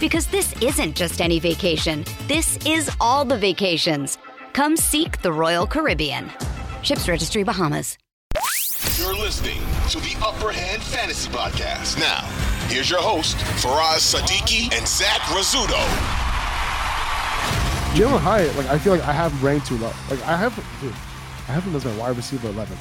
Because 0.00 0.26
this 0.26 0.54
isn't 0.60 0.96
just 0.96 1.20
any 1.20 1.38
vacation, 1.38 2.04
this 2.26 2.58
is 2.66 2.90
all 3.00 3.24
the 3.24 3.38
vacations. 3.38 4.18
Come 4.52 4.76
seek 4.76 5.22
the 5.22 5.32
Royal 5.32 5.66
Caribbean. 5.66 6.30
Ships 6.82 7.08
Registry 7.08 7.42
Bahamas. 7.42 7.96
You're 8.98 9.14
listening 9.14 9.60
to 9.90 9.98
the 9.98 10.16
Upper 10.24 10.52
Hand 10.52 10.82
Fantasy 10.82 11.28
Podcast. 11.30 11.98
Now, 11.98 12.20
here's 12.68 12.88
your 12.88 13.00
host, 13.00 13.36
Faraz 13.36 14.14
Siddiqi 14.14 14.72
and 14.76 14.86
Zach 14.86 15.20
Rizzuto. 15.22 15.82
Jalin 17.94 18.20
Hyatt, 18.20 18.54
like 18.56 18.66
I 18.66 18.78
feel 18.78 18.92
like 18.94 19.06
I 19.06 19.12
have 19.12 19.42
ranked 19.42 19.66
too 19.66 19.78
low. 19.78 19.92
Like 20.10 20.22
I 20.26 20.36
have, 20.36 20.54
dude, 20.80 20.92
I 20.92 21.52
have 21.52 21.64
him 21.64 21.76
as 21.76 21.84
my 21.84 21.96
wide 21.96 22.16
receiver 22.16 22.48
eleven. 22.48 22.76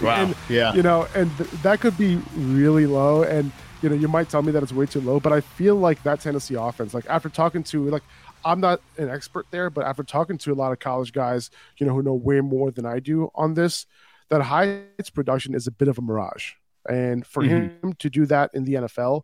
Wow. 0.00 0.22
And, 0.22 0.34
yeah. 0.48 0.72
You 0.74 0.82
know, 0.82 1.06
and 1.14 1.36
th- 1.36 1.50
that 1.62 1.80
could 1.80 1.96
be 1.98 2.20
really 2.36 2.86
low. 2.86 3.22
And 3.22 3.52
you 3.84 3.90
know, 3.90 3.96
you 3.96 4.08
might 4.08 4.30
tell 4.30 4.42
me 4.42 4.52
that 4.52 4.64
it's 4.64 4.72
way 4.72 4.86
too 4.86 5.02
low, 5.02 5.20
but 5.20 5.32
I 5.34 5.42
feel 5.42 5.76
like 5.76 6.02
that 6.04 6.20
Tennessee 6.20 6.56
offense, 6.56 6.94
like 6.94 7.06
after 7.08 7.30
talking 7.30 7.64
to 7.64 7.90
like 7.90 8.04
I'm 8.44 8.60
not 8.60 8.82
an 8.98 9.10
expert 9.10 9.46
there, 9.52 9.70
but 9.70 9.86
after 9.86 10.04
talking 10.04 10.38
to 10.38 10.52
a 10.52 10.56
lot 10.56 10.72
of 10.72 10.80
college 10.80 11.12
guys, 11.12 11.50
you 11.78 11.86
know, 11.86 11.94
who 11.94 12.02
know 12.02 12.14
way 12.14 12.40
more 12.42 12.72
than 12.72 12.86
I 12.86 13.00
do 13.00 13.30
on 13.34 13.54
this, 13.54 13.86
that 14.30 14.42
Hyatt's 14.42 15.10
production 15.10 15.54
is 15.54 15.68
a 15.68 15.72
bit 15.72 15.88
of 15.88 15.98
a 15.98 16.02
mirage. 16.02 16.52
And 16.88 17.26
for 17.26 17.44
Mm-hmm. 17.44 17.68
him 17.82 17.94
to 18.00 18.10
do 18.10 18.26
that 18.26 18.50
in 18.54 18.64
the 18.64 18.74
NFL, 18.74 19.22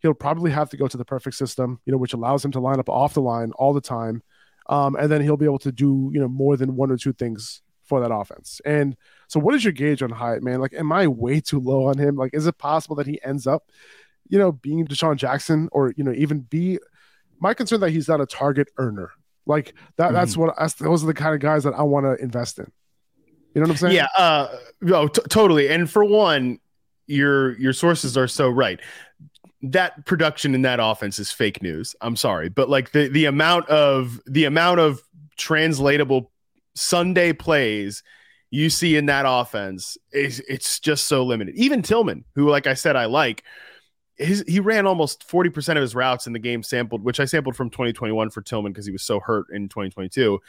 he'll 0.00 0.14
probably 0.14 0.50
have 0.52 0.70
to 0.70 0.76
go 0.76 0.88
to 0.88 0.96
the 0.96 1.04
perfect 1.04 1.36
system, 1.36 1.80
you 1.86 1.92
know, 1.92 1.98
which 1.98 2.14
allows 2.14 2.44
him 2.44 2.52
to 2.52 2.60
line 2.60 2.80
up 2.80 2.88
off 2.88 3.14
the 3.14 3.22
line 3.22 3.52
all 3.52 3.72
the 3.74 3.80
time. 3.80 4.22
Um, 4.68 4.96
and 4.96 5.10
then 5.10 5.22
he'll 5.22 5.36
be 5.36 5.46
able 5.46 5.60
to 5.60 5.72
do, 5.72 6.10
you 6.14 6.20
know, 6.20 6.28
more 6.28 6.56
than 6.56 6.76
one 6.76 6.90
or 6.90 6.96
two 6.96 7.14
things 7.14 7.62
for 7.84 8.00
that 8.00 8.12
offense. 8.12 8.60
And 8.64 8.96
so 9.28 9.40
what 9.40 9.54
is 9.54 9.64
your 9.64 9.72
gauge 9.72 10.02
on 10.02 10.10
Hyatt, 10.10 10.42
man? 10.42 10.60
Like, 10.60 10.74
am 10.74 10.92
I 10.92 11.06
way 11.06 11.40
too 11.40 11.60
low 11.60 11.86
on 11.86 11.98
him? 11.98 12.16
Like, 12.16 12.34
is 12.34 12.46
it 12.46 12.58
possible 12.58 12.96
that 12.96 13.06
he 13.06 13.20
ends 13.24 13.46
up, 13.46 13.70
you 14.28 14.38
know, 14.38 14.52
being 14.52 14.86
DeSean 14.86 15.16
Jackson 15.16 15.68
or, 15.72 15.92
you 15.96 16.04
know, 16.04 16.12
even 16.12 16.40
be 16.40 16.78
my 17.38 17.54
concern 17.54 17.80
that 17.80 17.90
he's 17.90 18.08
not 18.08 18.20
a 18.20 18.26
target 18.26 18.68
earner. 18.78 19.12
Like 19.46 19.74
that, 19.96 20.12
that's 20.12 20.36
what 20.36 20.54
that's, 20.58 20.74
those 20.74 21.04
are 21.04 21.06
the 21.06 21.14
kind 21.14 21.34
of 21.34 21.40
guys 21.40 21.64
that 21.64 21.74
I 21.74 21.82
want 21.82 22.06
to 22.06 22.22
invest 22.22 22.58
in. 22.58 22.70
You 23.54 23.62
know 23.62 23.68
what 23.68 23.70
I'm 23.70 23.76
saying? 23.76 23.94
Yeah, 23.94 24.08
uh, 24.18 24.48
no, 24.80 25.08
t- 25.08 25.22
totally. 25.28 25.68
And 25.68 25.88
for 25.88 26.04
one, 26.04 26.58
your 27.06 27.56
your 27.58 27.72
sources 27.72 28.16
are 28.16 28.26
so 28.26 28.48
right. 28.48 28.80
That 29.62 30.04
production 30.04 30.54
in 30.54 30.62
that 30.62 30.80
offense 30.80 31.18
is 31.18 31.30
fake 31.30 31.62
news. 31.62 31.94
I'm 32.00 32.16
sorry, 32.16 32.48
but 32.48 32.68
like 32.68 32.90
the 32.90 33.08
the 33.08 33.26
amount 33.26 33.68
of 33.68 34.20
the 34.26 34.44
amount 34.44 34.80
of 34.80 35.00
translatable 35.36 36.32
Sunday 36.74 37.32
plays 37.32 38.02
you 38.50 38.70
see 38.70 38.96
in 38.96 39.06
that 39.06 39.24
offense 39.26 39.98
is 40.12 40.42
it's 40.48 40.80
just 40.80 41.06
so 41.06 41.24
limited. 41.24 41.54
Even 41.56 41.82
Tillman, 41.82 42.24
who 42.34 42.48
like 42.48 42.66
I 42.66 42.74
said 42.74 42.96
I 42.96 43.06
like, 43.06 43.42
his 44.16 44.44
he 44.46 44.60
ran 44.60 44.86
almost 44.86 45.28
40% 45.28 45.70
of 45.70 45.82
his 45.82 45.94
routes 45.94 46.26
in 46.26 46.32
the 46.32 46.38
game 46.38 46.62
sampled, 46.62 47.02
which 47.02 47.20
I 47.20 47.24
sampled 47.24 47.56
from 47.56 47.70
2021 47.70 48.30
for 48.30 48.42
Tillman 48.42 48.72
because 48.72 48.86
he 48.86 48.92
was 48.92 49.02
so 49.02 49.20
hurt 49.20 49.46
in 49.52 49.68
2022. 49.68 50.40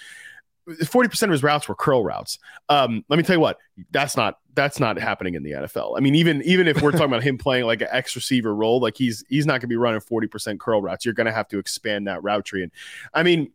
40% 0.67 1.23
of 1.23 1.29
his 1.29 1.43
routes 1.43 1.69
were 1.69 1.75
curl 1.75 2.03
routes. 2.03 2.39
Um, 2.67 3.05
let 3.07 3.17
me 3.17 3.23
tell 3.23 3.35
you 3.35 3.39
what, 3.39 3.57
that's 3.91 4.17
not 4.17 4.39
that's 4.53 4.79
not 4.79 4.99
happening 4.99 5.35
in 5.35 5.43
the 5.43 5.51
NFL. 5.51 5.97
I 5.97 6.01
mean, 6.01 6.15
even 6.15 6.41
even 6.41 6.67
if 6.67 6.81
we're 6.81 6.91
talking 6.91 7.07
about 7.07 7.23
him 7.23 7.37
playing 7.39 7.65
like 7.65 7.81
an 7.81 7.87
X 7.91 8.15
receiver 8.15 8.53
role, 8.53 8.81
like 8.81 8.97
he's 8.97 9.23
he's 9.29 9.45
not 9.45 9.61
gonna 9.61 9.69
be 9.69 9.77
running 9.77 10.01
40% 10.01 10.59
curl 10.59 10.81
routes. 10.81 11.05
You're 11.05 11.13
gonna 11.13 11.31
have 11.31 11.47
to 11.49 11.59
expand 11.59 12.07
that 12.07 12.21
route 12.21 12.43
tree. 12.43 12.63
And 12.63 12.71
I 13.13 13.23
mean, 13.23 13.51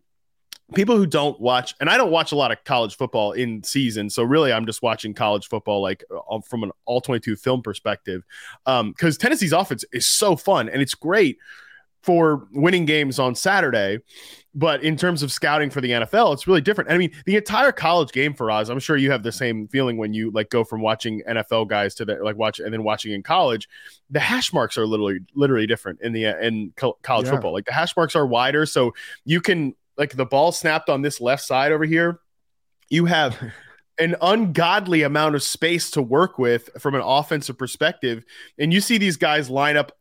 people 0.75 0.97
who 0.97 1.07
don't 1.07 1.39
watch, 1.41 1.75
and 1.81 1.91
I 1.91 1.97
don't 1.97 2.11
watch 2.11 2.33
a 2.33 2.37
lot 2.37 2.51
of 2.53 2.63
college 2.65 2.97
football 2.97 3.33
in 3.33 3.63
season, 3.63 4.09
so 4.11 4.23
really 4.23 4.53
I'm 4.53 4.67
just 4.67 4.83
watching 4.83 5.15
college 5.15 5.47
football 5.49 5.83
like 5.83 6.05
uh, 6.31 6.41
from 6.41 6.63
an 6.63 6.71
all 6.87 7.01
22 7.01 7.37
film 7.37 7.63
perspective. 7.63 8.23
Um, 8.67 8.91
because 8.93 9.19
Tennessee's 9.19 9.53
offense 9.53 9.85
is 9.93 10.07
so 10.07 10.37
fun 10.37 10.69
and 10.69 10.81
it's 10.81 10.95
great 10.95 11.39
for 12.03 12.49
winning 12.53 12.85
games 12.85 13.19
on 13.21 13.35
Saturday. 13.35 13.99
But 14.55 14.83
in 14.83 14.97
terms 14.97 15.23
of 15.23 15.33
scouting 15.33 15.71
for 15.71 15.81
the 15.81 15.91
NFL, 15.93 16.35
it's 16.35 16.47
really 16.47 16.61
different. 16.61 16.91
I 16.91 16.99
mean, 16.99 17.11
the 17.25 17.37
entire 17.37 17.73
college 17.73 18.13
game 18.13 18.35
Faraz, 18.35 18.69
I'm 18.69 18.81
sure 18.81 18.99
you 18.99 19.11
have 19.11 19.23
the 19.23 19.33
same 19.33 19.67
feeling 19.69 19.97
when 19.97 20.13
you 20.13 20.31
like 20.31 20.51
go 20.51 20.63
from 20.63 20.83
watching 20.83 21.23
NFL 21.27 21.69
guys 21.69 21.95
to 21.95 22.05
the 22.05 22.17
like 22.17 22.37
watch 22.37 22.59
and 22.59 22.71
then 22.73 22.83
watching 22.83 23.13
in 23.13 23.23
college. 23.23 23.67
The 24.11 24.21
hash 24.21 24.53
marks 24.53 24.77
are 24.77 24.87
literally 24.87 25.21
literally 25.35 25.67
different 25.67 26.01
in 26.03 26.13
the 26.13 26.25
in 26.45 26.73
co- 26.77 26.99
college 27.03 27.27
Yeah. 27.27 27.33
football. 27.33 27.53
Like 27.55 27.65
the 27.65 27.73
hash 27.73 27.97
marks 27.97 28.15
are 28.15 28.27
wider, 28.27 28.67
so 28.67 28.93
you 29.25 29.41
can 29.41 29.75
like 29.97 30.13
the 30.17 30.27
ball 30.27 30.53
snapped 30.53 30.89
on 30.89 31.03
this 31.03 31.21
left 31.21 31.43
side 31.43 31.73
over 31.73 31.85
here. 31.85 32.21
You 32.89 33.07
have 33.07 33.37
an 33.99 34.17
ungodly 34.23 35.03
amount 35.03 35.35
of 35.35 35.43
space 35.43 35.91
to 35.93 36.03
work 36.03 36.39
with 36.39 36.71
from 36.81 36.95
an 36.95 37.03
offensive 37.03 37.59
perspective, 37.59 38.25
and 38.59 38.73
you 38.73 38.81
see 38.81 38.99
these 38.99 39.17
guys 39.17 39.51
line 39.51 39.77
up 39.77 39.93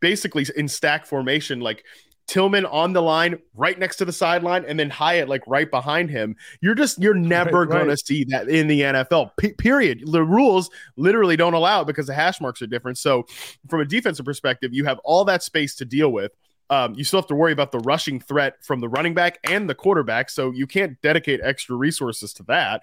basically 0.00 0.46
in 0.56 0.68
stack 0.68 1.04
formation, 1.06 1.60
like 1.60 1.84
Tillman 2.26 2.64
on 2.66 2.92
the 2.92 3.02
line, 3.02 3.38
right 3.54 3.76
next 3.76 3.96
to 3.96 4.04
the 4.04 4.12
sideline, 4.12 4.64
and 4.64 4.78
then 4.78 4.88
Hyatt 4.88 5.28
like 5.28 5.42
right 5.48 5.68
behind 5.68 6.10
him. 6.10 6.36
You're 6.60 6.76
just 6.76 7.00
you're 7.02 7.12
never 7.14 7.62
Right, 7.62 7.68
right. 7.68 7.78
going 7.84 7.88
to 7.88 7.96
see 7.96 8.24
that 8.28 8.48
in 8.48 8.68
the 8.68 8.82
NFL. 8.82 9.32
P- 9.36 9.52
period. 9.54 10.04
The 10.06 10.22
rules 10.22 10.70
literally 10.96 11.36
don't 11.36 11.54
allow 11.54 11.80
it 11.82 11.86
because 11.86 12.06
the 12.06 12.14
hash 12.14 12.40
marks 12.40 12.62
are 12.62 12.68
different. 12.68 12.98
So, 12.98 13.26
from 13.68 13.80
a 13.80 13.84
defensive 13.84 14.24
perspective, 14.24 14.72
you 14.72 14.84
have 14.84 15.00
all 15.02 15.24
that 15.24 15.42
space 15.42 15.74
to 15.76 15.84
deal 15.84 16.12
with. 16.12 16.30
Um, 16.70 16.94
you 16.94 17.04
still 17.04 17.20
have 17.20 17.26
to 17.26 17.34
worry 17.34 17.52
about 17.52 17.72
the 17.72 17.80
rushing 17.80 18.20
threat 18.20 18.64
from 18.64 18.80
the 18.80 18.88
running 18.88 19.12
back 19.12 19.38
and 19.44 19.68
the 19.68 19.74
quarterback, 19.74 20.30
so 20.30 20.52
you 20.52 20.66
can't 20.66 21.00
dedicate 21.02 21.40
extra 21.42 21.76
resources 21.76 22.32
to 22.34 22.44
that. 22.44 22.82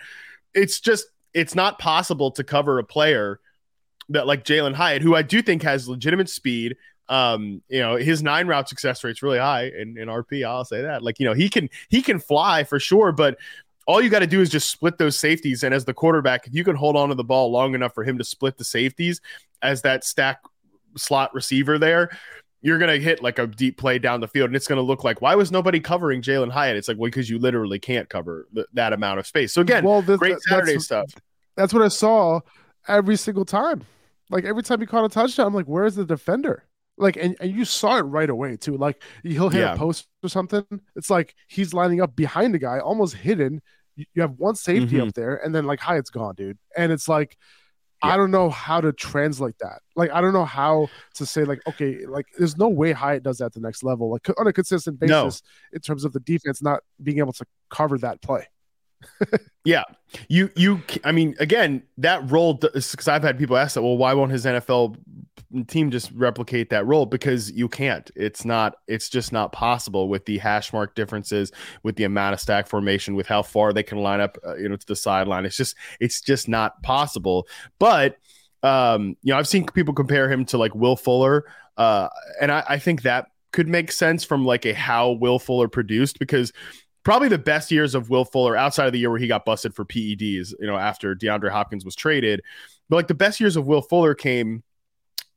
It's 0.53 0.79
just 0.79 1.07
it's 1.33 1.55
not 1.55 1.79
possible 1.79 2.31
to 2.31 2.43
cover 2.43 2.79
a 2.79 2.83
player 2.83 3.39
that 4.09 4.27
like 4.27 4.43
Jalin 4.43 4.73
Hyatt, 4.73 5.01
who 5.01 5.15
I 5.15 5.21
do 5.21 5.41
think 5.41 5.63
has 5.63 5.87
legitimate 5.87 6.29
speed. 6.29 6.75
Um, 7.09 7.61
you 7.69 7.79
know, 7.79 7.95
his 7.95 8.21
nine 8.21 8.47
route 8.47 8.67
success 8.67 9.03
rate's 9.03 9.23
really 9.23 9.39
high 9.39 9.67
in, 9.67 9.97
in 9.97 10.09
RP. 10.09 10.45
I'll 10.45 10.65
say 10.65 10.81
that. 10.81 11.03
Like, 11.03 11.19
you 11.19 11.25
know, 11.25 11.33
he 11.33 11.49
can 11.49 11.69
he 11.89 12.01
can 12.01 12.19
fly 12.19 12.63
for 12.63 12.79
sure, 12.79 13.11
but 13.11 13.37
all 13.85 14.01
you 14.01 14.09
got 14.09 14.19
to 14.19 14.27
do 14.27 14.41
is 14.41 14.49
just 14.49 14.69
split 14.69 14.97
those 14.97 15.17
safeties. 15.17 15.63
And 15.63 15.73
as 15.73 15.85
the 15.85 15.93
quarterback, 15.93 16.45
if 16.45 16.53
you 16.53 16.65
can 16.65 16.75
hold 16.75 16.97
on 16.97 17.09
to 17.09 17.15
the 17.15 17.23
ball 17.23 17.49
long 17.51 17.73
enough 17.73 17.93
for 17.93 18.03
him 18.03 18.17
to 18.17 18.23
split 18.23 18.57
the 18.57 18.65
safeties 18.65 19.21
as 19.61 19.81
that 19.83 20.03
stack 20.03 20.41
slot 20.97 21.33
receiver 21.33 21.79
there, 21.79 22.09
you're 22.61 22.77
going 22.79 22.89
to 22.91 22.99
hit 23.03 23.21
like 23.21 23.37
a 23.39 23.47
deep 23.47 23.77
play 23.77 23.99
down 23.99 24.19
the 24.19 24.27
field. 24.27 24.49
And 24.49 24.55
it's 24.55 24.67
going 24.67 24.77
to 24.77 24.81
look 24.83 25.03
like, 25.03 25.21
why 25.21 25.35
was 25.35 25.51
nobody 25.51 25.79
covering 25.79 26.21
Jalin 26.21 26.51
Hyatt? 26.51 26.75
It's 26.75 26.87
like, 26.87 26.97
well, 26.97 27.05
because 27.07 27.29
you 27.29 27.37
literally 27.39 27.79
can't 27.79 28.09
cover 28.09 28.47
th- 28.53 28.67
that 28.73 28.93
amount 28.93 29.19
of 29.19 29.27
space. 29.27 29.53
So 29.53 29.61
again, 29.61 29.83
Well, 29.83 30.01
this- 30.01 30.17
great 30.17 30.39
Saturday 30.41 30.71
that's- 30.73 30.85
stuff. 30.85 31.05
That's 31.55 31.73
what 31.73 31.81
I 31.83 31.87
saw 31.87 32.41
every 32.87 33.15
single 33.15 33.45
time. 33.45 33.81
Like 34.29 34.43
every 34.43 34.61
time 34.63 34.79
he 34.79 34.85
caught 34.85 35.05
a 35.05 35.09
touchdown, 35.09 35.47
I'm 35.47 35.53
like, 35.53 35.65
where's 35.67 35.95
the 35.95 36.05
defender? 36.05 36.63
Like, 36.97 37.15
and, 37.15 37.35
and 37.39 37.51
you 37.51 37.63
saw 37.65 37.97
it 37.97 38.01
right 38.01 38.29
away 38.29 38.57
too. 38.57 38.75
Like 38.77 39.01
he'll 39.23 39.49
hit 39.49 39.59
Yeah. 39.61 39.73
a 39.73 39.77
post 39.77 40.07
or 40.23 40.29
something. 40.29 40.65
It's 40.95 41.09
like 41.09 41.35
he's 41.47 41.73
lining 41.73 42.01
up 42.01 42.15
behind 42.15 42.53
the 42.53 42.59
guy, 42.59 42.79
almost 42.79 43.15
hidden. 43.15 43.61
You 43.95 44.05
you 44.15 44.21
have 44.23 44.31
one 44.37 44.55
safety 44.55 44.97
Mhm. 44.97 45.07
up 45.07 45.13
there, 45.15 45.35
and 45.37 45.53
then 45.55 45.65
like 45.65 45.79
Hyatt's 45.79 46.09
gone, 46.09 46.35
dude. 46.35 46.57
And 46.75 46.91
it's 46.91 47.07
like, 47.07 47.37
I 48.01 48.15
don't 48.17 48.31
know 48.31 48.49
how 48.49 48.79
to 48.81 48.93
translate 48.93 49.57
that. 49.59 49.81
Like, 49.95 50.11
I 50.11 50.21
don't 50.21 50.33
know 50.33 50.45
how 50.45 50.87
to 51.15 51.25
say 51.25 51.43
like, 51.43 51.61
okay, 51.67 52.05
like 52.05 52.25
there's 52.37 52.57
no 52.57 52.69
way 52.69 52.91
Hyatt 52.91 53.23
does 53.23 53.39
that 53.39 53.53
to 53.53 53.59
the 53.59 53.65
next 53.67 53.83
level, 53.83 54.11
like 54.11 54.27
on 54.37 54.47
a 54.47 54.53
consistent 54.53 55.01
No. 55.01 55.25
basis 55.25 55.41
in 55.73 55.81
terms 55.81 56.05
of 56.05 56.13
the 56.13 56.19
defense 56.19 56.61
not 56.61 56.83
being 57.01 57.19
able 57.19 57.33
to 57.33 57.45
cover 57.69 57.97
that 57.99 58.21
play. 58.21 58.47
Yeah, 59.67 59.83
you 60.29 60.49
you. 60.55 60.81
I 61.03 61.11
mean, 61.11 61.35
again, 61.39 61.83
that 61.97 62.31
role 62.31 62.53
because 62.53 63.07
I've 63.09 63.21
had 63.21 63.37
people 63.37 63.57
ask 63.57 63.73
that. 63.73 63.81
Well, 63.81 63.97
why 63.97 64.13
won't 64.13 64.31
his 64.31 64.45
NFL 64.45 64.95
team 65.67 65.91
just 65.91 66.09
replicate 66.13 66.69
that 66.69 66.85
role 66.85 67.05
because 67.05 67.51
you 67.51 67.67
can't. 67.67 68.09
It's 68.15 68.45
not. 68.45 68.75
It's 68.87 69.09
just 69.09 69.33
not 69.33 69.51
possible 69.51 70.07
with 70.07 70.25
the 70.25 70.37
hash 70.37 70.71
mark 70.71 70.95
differences, 70.95 71.51
with 71.83 71.97
the 71.97 72.05
amount 72.05 72.33
of 72.33 72.39
stack 72.39 72.67
formation, 72.67 73.13
with 73.13 73.27
how 73.27 73.41
far 73.41 73.73
they 73.73 73.83
can 73.83 73.97
line 73.97 74.21
up, 74.21 74.37
uh, 74.47 74.55
you 74.55 74.69
know, 74.69 74.77
to 74.77 74.87
the 74.87 74.95
sideline. 74.95 75.45
It's 75.45 75.57
just. 75.57 75.75
It's 75.99 76.21
just 76.21 76.47
not 76.47 76.81
possible. 76.81 77.45
But 77.77 78.17
um, 78.63 79.17
you 79.21 79.33
know, 79.33 79.37
I've 79.37 79.49
seen 79.49 79.65
people 79.65 79.93
compare 79.93 80.31
him 80.31 80.45
to 80.45 80.57
like 80.57 80.75
Will 80.75 80.95
Fuller, 80.95 81.43
uh, 81.75 82.07
and 82.39 82.53
I, 82.53 82.63
I 82.69 82.79
think 82.79 83.01
that 83.01 83.27
could 83.51 83.67
make 83.67 83.91
sense 83.91 84.23
from 84.23 84.45
like 84.45 84.65
a 84.65 84.73
how 84.73 85.11
Will 85.11 85.39
Fuller 85.39 85.67
produced 85.67 86.19
because 86.19 86.53
probably 87.07 87.29
the 87.29 87.37
best 87.37 87.71
years 87.71 87.95
of 87.95 88.09
Will 88.09 88.25
Fuller 88.25 88.57
outside 88.57 88.85
of 88.85 88.91
the 88.91 88.99
year 88.99 89.09
where 89.09 89.17
he 89.17 89.27
got 89.27 89.45
busted 89.45 89.73
for 89.73 89.85
PEDs, 89.85 90.53
you 90.59 90.67
know, 90.67 90.75
after 90.75 91.15
DeAndre 91.15 91.49
Hopkins 91.49 91.85
was 91.85 91.95
traded. 91.95 92.41
But 92.89 92.97
like 92.97 93.07
the 93.07 93.13
best 93.13 93.39
years 93.39 93.55
of 93.55 93.65
Will 93.65 93.81
Fuller 93.81 94.13
came 94.13 94.61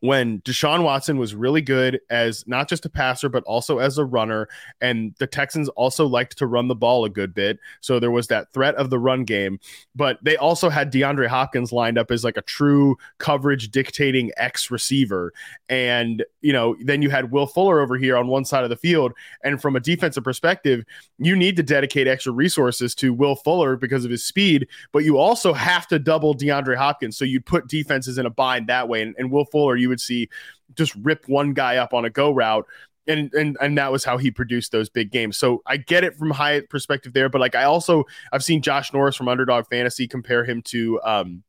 when 0.01 0.41
Deshaun 0.41 0.83
Watson 0.83 1.19
was 1.19 1.35
really 1.35 1.61
good 1.61 2.01
as 2.11 2.47
not 2.47 2.69
just 2.69 2.87
a 2.87 2.91
passer, 2.91 3.29
but 3.29 3.45
also 3.45 3.79
as 3.79 3.99
a 3.99 4.05
runner. 4.05 4.49
And 4.81 5.15
the 5.19 5.27
Texans 5.27 5.69
also 5.71 6.07
liked 6.07 6.39
to 6.39 6.47
run 6.47 6.69
the 6.69 6.75
ball 6.75 7.05
a 7.05 7.11
good 7.11 7.35
bit. 7.35 7.59
So 7.81 8.01
there 8.01 8.11
was 8.11 8.29
that 8.29 8.53
threat 8.53 8.75
of 8.77 8.91
the 8.91 8.99
run 8.99 9.25
game. 9.25 9.61
But 9.95 10.19
they 10.23 10.37
also 10.37 10.71
had 10.71 10.93
DeAndre 10.93 11.27
Hopkins 11.27 11.73
lined 11.73 11.99
up 11.99 12.11
as 12.11 12.25
like 12.25 12.37
a 12.37 12.43
true 12.43 12.97
coverage 13.19 13.71
dictating 13.71 14.33
X 14.37 14.71
receiver. 14.71 15.33
And, 15.69 16.25
you 16.41 16.53
know, 16.53 16.77
then 16.83 17.03
you 17.03 17.11
had 17.11 17.31
Will 17.31 17.47
Fuller 17.47 17.81
over 17.81 17.97
here 17.97 18.17
on 18.17 18.27
one 18.29 18.45
side 18.45 18.65
of 18.65 18.71
the 18.71 18.77
field. 18.77 19.13
And 19.45 19.61
from 19.61 19.77
a 19.77 19.81
defensive 19.81 20.25
perspective, 20.25 20.85
you 21.19 21.37
need 21.37 21.57
to 21.57 21.63
dedicate 21.63 22.09
extra 22.09 22.33
resources 22.33 22.95
to 22.97 23.13
Will 23.13 23.37
Fuller 23.37 23.77
because 23.77 24.05
of 24.05 24.11
his 24.11 24.25
speed, 24.25 24.67
but 24.93 25.05
you 25.05 25.19
also 25.19 25.53
have 25.53 25.87
to 25.89 25.99
double 25.99 26.35
DeAndre 26.35 26.77
Hopkins. 26.77 27.17
So 27.17 27.25
you'd 27.25 27.45
put 27.45 27.69
defenses 27.69 28.17
in 28.17 28.27
a 28.27 28.31
bind 28.31 28.67
that 28.69 28.89
way. 28.89 29.03
And, 29.03 29.15
and 29.19 29.31
Will 29.31 29.45
Fuller, 29.45 29.77
you 29.77 29.90
would 29.91 30.01
see 30.01 30.29
just 30.75 30.95
rip 30.97 31.29
one 31.29 31.53
guy 31.53 31.77
up 31.77 31.93
on 31.93 32.05
a 32.05 32.11
go 32.11 32.31
route. 32.31 32.67
And, 33.07 33.33
and 33.35 33.57
and 33.61 33.77
that 33.77 33.91
was 33.91 34.05
how 34.05 34.19
he 34.19 34.31
produced 34.31 34.73
those 34.73 34.89
big 34.89 35.11
games. 35.11 35.37
So 35.37 35.63
I 35.67 35.79
get 35.79 36.05
it 36.05 36.17
from 36.17 36.31
high 36.31 36.61
perspective 36.61 37.13
there, 37.13 37.29
but 37.29 37.41
like 37.41 37.55
I 37.55 37.65
also 37.65 38.05
I've 38.33 38.45
seen 38.45 38.63
Josh 38.63 38.93
Norris 38.93 39.17
from 39.17 39.27
Underdog 39.27 39.67
Fantasy 39.69 40.07
compare 40.07 40.45
him 40.45 40.63
to 40.63 41.01
um 41.03 41.43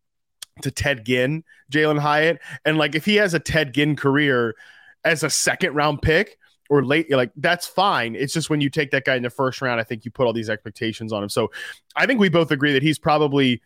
to 0.62 0.72
Ted 0.72 1.06
Ginn, 1.06 1.44
Jalin 1.72 2.00
Hyatt, 2.00 2.40
and 2.66 2.78
like 2.78 2.96
if 2.96 3.06
he 3.06 3.16
has 3.16 3.34
a 3.34 3.40
Ted 3.40 3.74
Ginn 3.74 3.96
career 3.96 4.56
as 5.04 5.24
a 5.24 5.30
second 5.30 5.74
round 5.74 6.02
pick 6.02 6.38
or 6.70 6.86
late, 6.86 7.12
like 7.12 7.32
that's 7.36 7.68
fine. 7.68 8.16
It's 8.16 8.34
just 8.34 8.50
when 8.50 8.62
you 8.62 8.70
take 8.70 8.92
that 8.92 9.04
guy 9.04 9.16
in 9.16 9.24
the 9.24 9.30
first 9.30 9.62
round, 9.62 9.80
I 9.80 9.84
think 9.84 10.06
you 10.06 10.12
put 10.12 10.26
all 10.26 10.34
these 10.34 10.50
expectations 10.50 11.12
on 11.12 11.22
him. 11.22 11.30
So 11.30 11.52
I 11.96 12.06
think 12.06 12.20
we 12.20 12.30
both 12.30 12.52
agree 12.52 12.74
that 12.74 12.82
he's 12.82 12.98
probably 12.98 13.62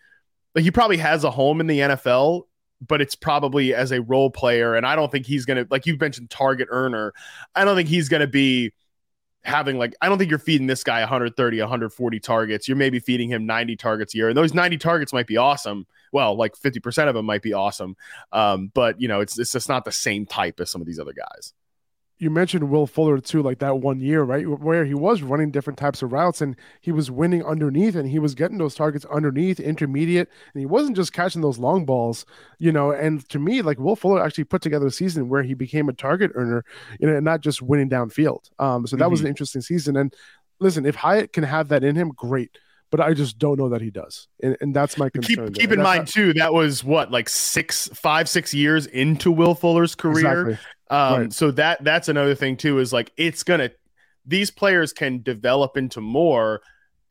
like 0.56 0.64
he 0.64 0.72
probably 0.72 0.98
has 0.98 1.24
a 1.24 1.32
home 1.32 1.62
in 1.62 1.68
the 1.68 1.80
NFL 1.80 2.44
but 2.88 3.02
it's 3.02 3.16
probably 3.16 3.74
as 3.74 3.92
a 3.92 4.02
role 4.02 4.30
player. 4.30 4.76
And 4.76 4.86
I 4.86 4.96
don't 4.96 5.12
think 5.12 5.26
he's 5.26 5.46
going 5.46 5.58
to, 5.58 5.68
like 5.70 5.86
you 5.86 5.98
mentioned, 5.98 6.30
target 6.30 6.68
earner. 6.72 7.14
I 7.56 7.66
don't 7.66 7.76
think 7.76 7.90
he's 7.90 8.10
going 8.10 8.22
to 8.22 8.28
be 8.28 8.74
having 9.44 9.78
like, 9.78 9.94
I 10.02 10.10
don't 10.10 10.18
think 10.18 10.30
you're 10.30 10.40
feeding 10.40 10.68
this 10.68 10.84
guy 10.84 11.00
130, 11.00 11.60
140 11.60 12.20
targets. 12.20 12.68
You're 12.68 12.78
maybe 12.78 13.00
feeding 13.00 13.30
him 13.30 13.46
90 13.46 13.76
targets 13.76 14.14
a 14.14 14.18
year. 14.18 14.30
And 14.30 14.38
those 14.38 14.54
90 14.54 14.78
targets 14.78 15.14
might 15.14 15.28
be 15.28 15.38
awesome. 15.38 15.86
Well, 16.12 16.36
like 16.36 16.56
50% 16.56 17.08
of 17.08 17.14
them 17.14 17.26
might 17.26 17.42
be 17.42 17.54
awesome. 17.54 17.96
Um, 18.32 18.72
but, 18.74 19.00
you 19.00 19.08
know, 19.08 19.22
it's, 19.22 19.38
it's 19.38 19.52
just 19.52 19.70
not 19.70 19.86
the 19.86 19.92
same 19.92 20.26
type 20.26 20.60
as 20.60 20.70
some 20.70 20.82
of 20.82 20.88
these 20.88 21.00
other 21.00 21.14
guys 21.14 21.54
you 22.18 22.30
mentioned 22.30 22.70
Will 22.70 22.88
Fuller 22.88 23.20
too, 23.20 23.42
like 23.42 23.60
that 23.60 23.80
one 23.80 24.00
year, 24.00 24.24
right, 24.24 24.48
where 24.48 24.86
he 24.86 24.94
was 24.94 25.22
running 25.22 25.52
different 25.52 25.78
types 25.78 26.02
of 26.02 26.14
routes 26.14 26.42
and 26.42 26.56
he 26.80 26.92
was 26.92 27.12
winning 27.12 27.44
underneath 27.44 27.96
and 27.96 28.10
he 28.10 28.20
was 28.20 28.36
getting 28.36 28.58
those 28.58 28.74
targets 28.74 29.06
underneath, 29.06 29.60
intermediate, 29.60 30.30
and 30.54 30.60
he 30.60 30.66
wasn't 30.66 30.96
just 30.96 31.12
catching 31.12 31.42
those 31.42 31.60
long 31.60 31.86
balls, 31.86 32.26
you 32.58 32.72
know. 32.72 32.92
And 32.92 33.28
to 33.30 33.40
me, 33.40 33.62
like 33.62 33.80
Will 33.80 33.98
Fuller 33.98 34.24
actually 34.24 34.46
put 34.46 34.62
together 34.62 34.88
a 34.88 34.92
season 34.92 35.28
where 35.28 35.44
he 35.44 35.54
became 35.54 35.90
a 35.90 35.94
target 35.94 36.32
earner, 36.36 36.64
you 37.00 37.08
know, 37.08 37.16
and 37.16 37.26
not 37.26 37.42
just 37.42 37.62
winning 37.62 37.90
downfield. 37.90 38.50
Um, 38.60 38.88
so 38.88 38.96
that 38.96 39.04
mm-hmm. 39.04 39.12
was 39.12 39.22
an 39.22 39.28
interesting 39.28 39.62
season. 39.62 39.98
And 39.98 40.14
listen, 40.60 40.86
if 40.86 40.96
Hyatt 40.96 41.34
can 41.34 41.44
have 41.44 41.68
that 41.68 41.84
in 41.84 41.96
him, 41.96 42.14
great 42.16 42.58
but 42.92 43.02
I 43.02 43.14
just 43.14 43.38
don't 43.40 43.58
know 43.58 43.70
that 43.70 43.82
he 43.82 43.90
does, 43.90 44.28
and, 44.42 44.56
and 44.62 44.76
that's 44.76 44.98
my 44.98 45.10
concern. 45.10 45.54
Keep, 45.54 45.56
keep 45.56 45.72
in 45.72 45.82
mind 45.82 46.08
too, 46.08 46.34
that 46.34 46.54
was 46.54 46.84
what 46.84 47.12
like 47.12 47.30
six, 47.30 47.90
five, 47.94 48.30
six 48.30 48.54
years 48.54 48.86
into 48.88 49.32
Will 49.32 49.56
Fuller's 49.56 49.96
career. 49.96 50.50
Exactly. 50.50 50.58
Um, 50.90 51.22
right. 51.22 51.34
So 51.34 51.52
that 51.52 51.84
that's 51.84 52.10
another 52.10 52.36
thing 52.36 52.58
too 52.58 52.80
is 52.80 52.94
like 52.94 53.12
it's 53.18 53.44
gonna 53.44 53.72
these 54.26 54.52
players 54.52 54.94
can 54.94 55.22
develop 55.22 55.78
into 55.78 56.02
more. 56.02 56.62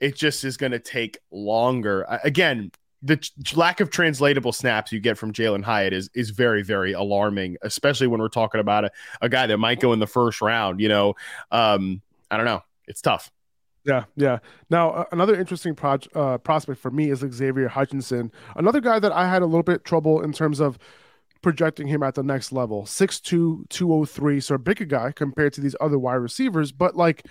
It 0.01 0.17
just 0.17 0.45
is 0.45 0.57
gonna 0.57 0.79
take 0.79 1.19
longer. 1.31 2.07
Again, 2.23 2.71
the 3.03 3.19
lack 3.55 3.81
of 3.81 3.91
translatable 3.91 4.53
snaps 4.53 4.93
you 4.93 5.01
get 5.01 5.19
from 5.19 5.33
Jalin 5.33 5.63
Hyatt 5.63 5.93
is 5.93 6.09
is 6.15 6.31
very 6.31 6.63
very 6.63 6.93
alarming, 6.93 7.57
especially 7.63 8.07
when 8.07 8.21
we're 8.21 8.29
talking 8.29 8.61
about 8.61 8.87
a, 8.87 8.91
a 9.21 9.29
guy 9.29 9.47
that 9.47 9.59
might 9.59 9.81
go 9.81 9.93
in 9.93 9.99
the 9.99 10.07
first 10.07 10.41
round. 10.41 10.81
You 10.81 10.89
know, 10.89 11.15
um, 11.51 12.01
I 12.31 12.37
don't 12.37 12.47
know. 12.47 12.63
It's 12.87 13.01
tough. 13.01 13.31
Yeah, 13.85 14.05
yeah. 14.17 14.39
Now, 14.71 15.07
another 15.13 15.35
interesting 15.39 15.77
uh, 16.15 16.39
prospect 16.39 16.81
for 16.81 16.91
me 16.91 17.11
is 17.11 17.19
Xavier 17.21 17.69
Hutchinson, 17.69 18.33
another 18.57 18.81
guy 18.81 18.99
that 18.99 19.13
I 19.13 19.29
had 19.29 19.43
a 19.43 19.47
little 19.47 19.63
bit 19.63 19.85
trouble 19.85 20.23
in 20.23 20.33
terms 20.33 20.59
of 20.61 20.79
projecting 21.43 21.89
him 21.89 22.03
at 22.03 22.15
the 22.15 22.23
next 22.23 22.51
level. 22.53 22.87
6'2, 22.87 23.67
203, 23.69 24.41
so 24.41 24.55
a 24.55 24.59
bigger 24.59 24.87
guy 24.87 25.13
compared 25.13 25.53
to 25.55 25.61
these 25.61 25.77
other 25.81 25.99
wide 25.99 26.15
receivers, 26.15 26.73
but 26.73 26.97
like 26.97 27.27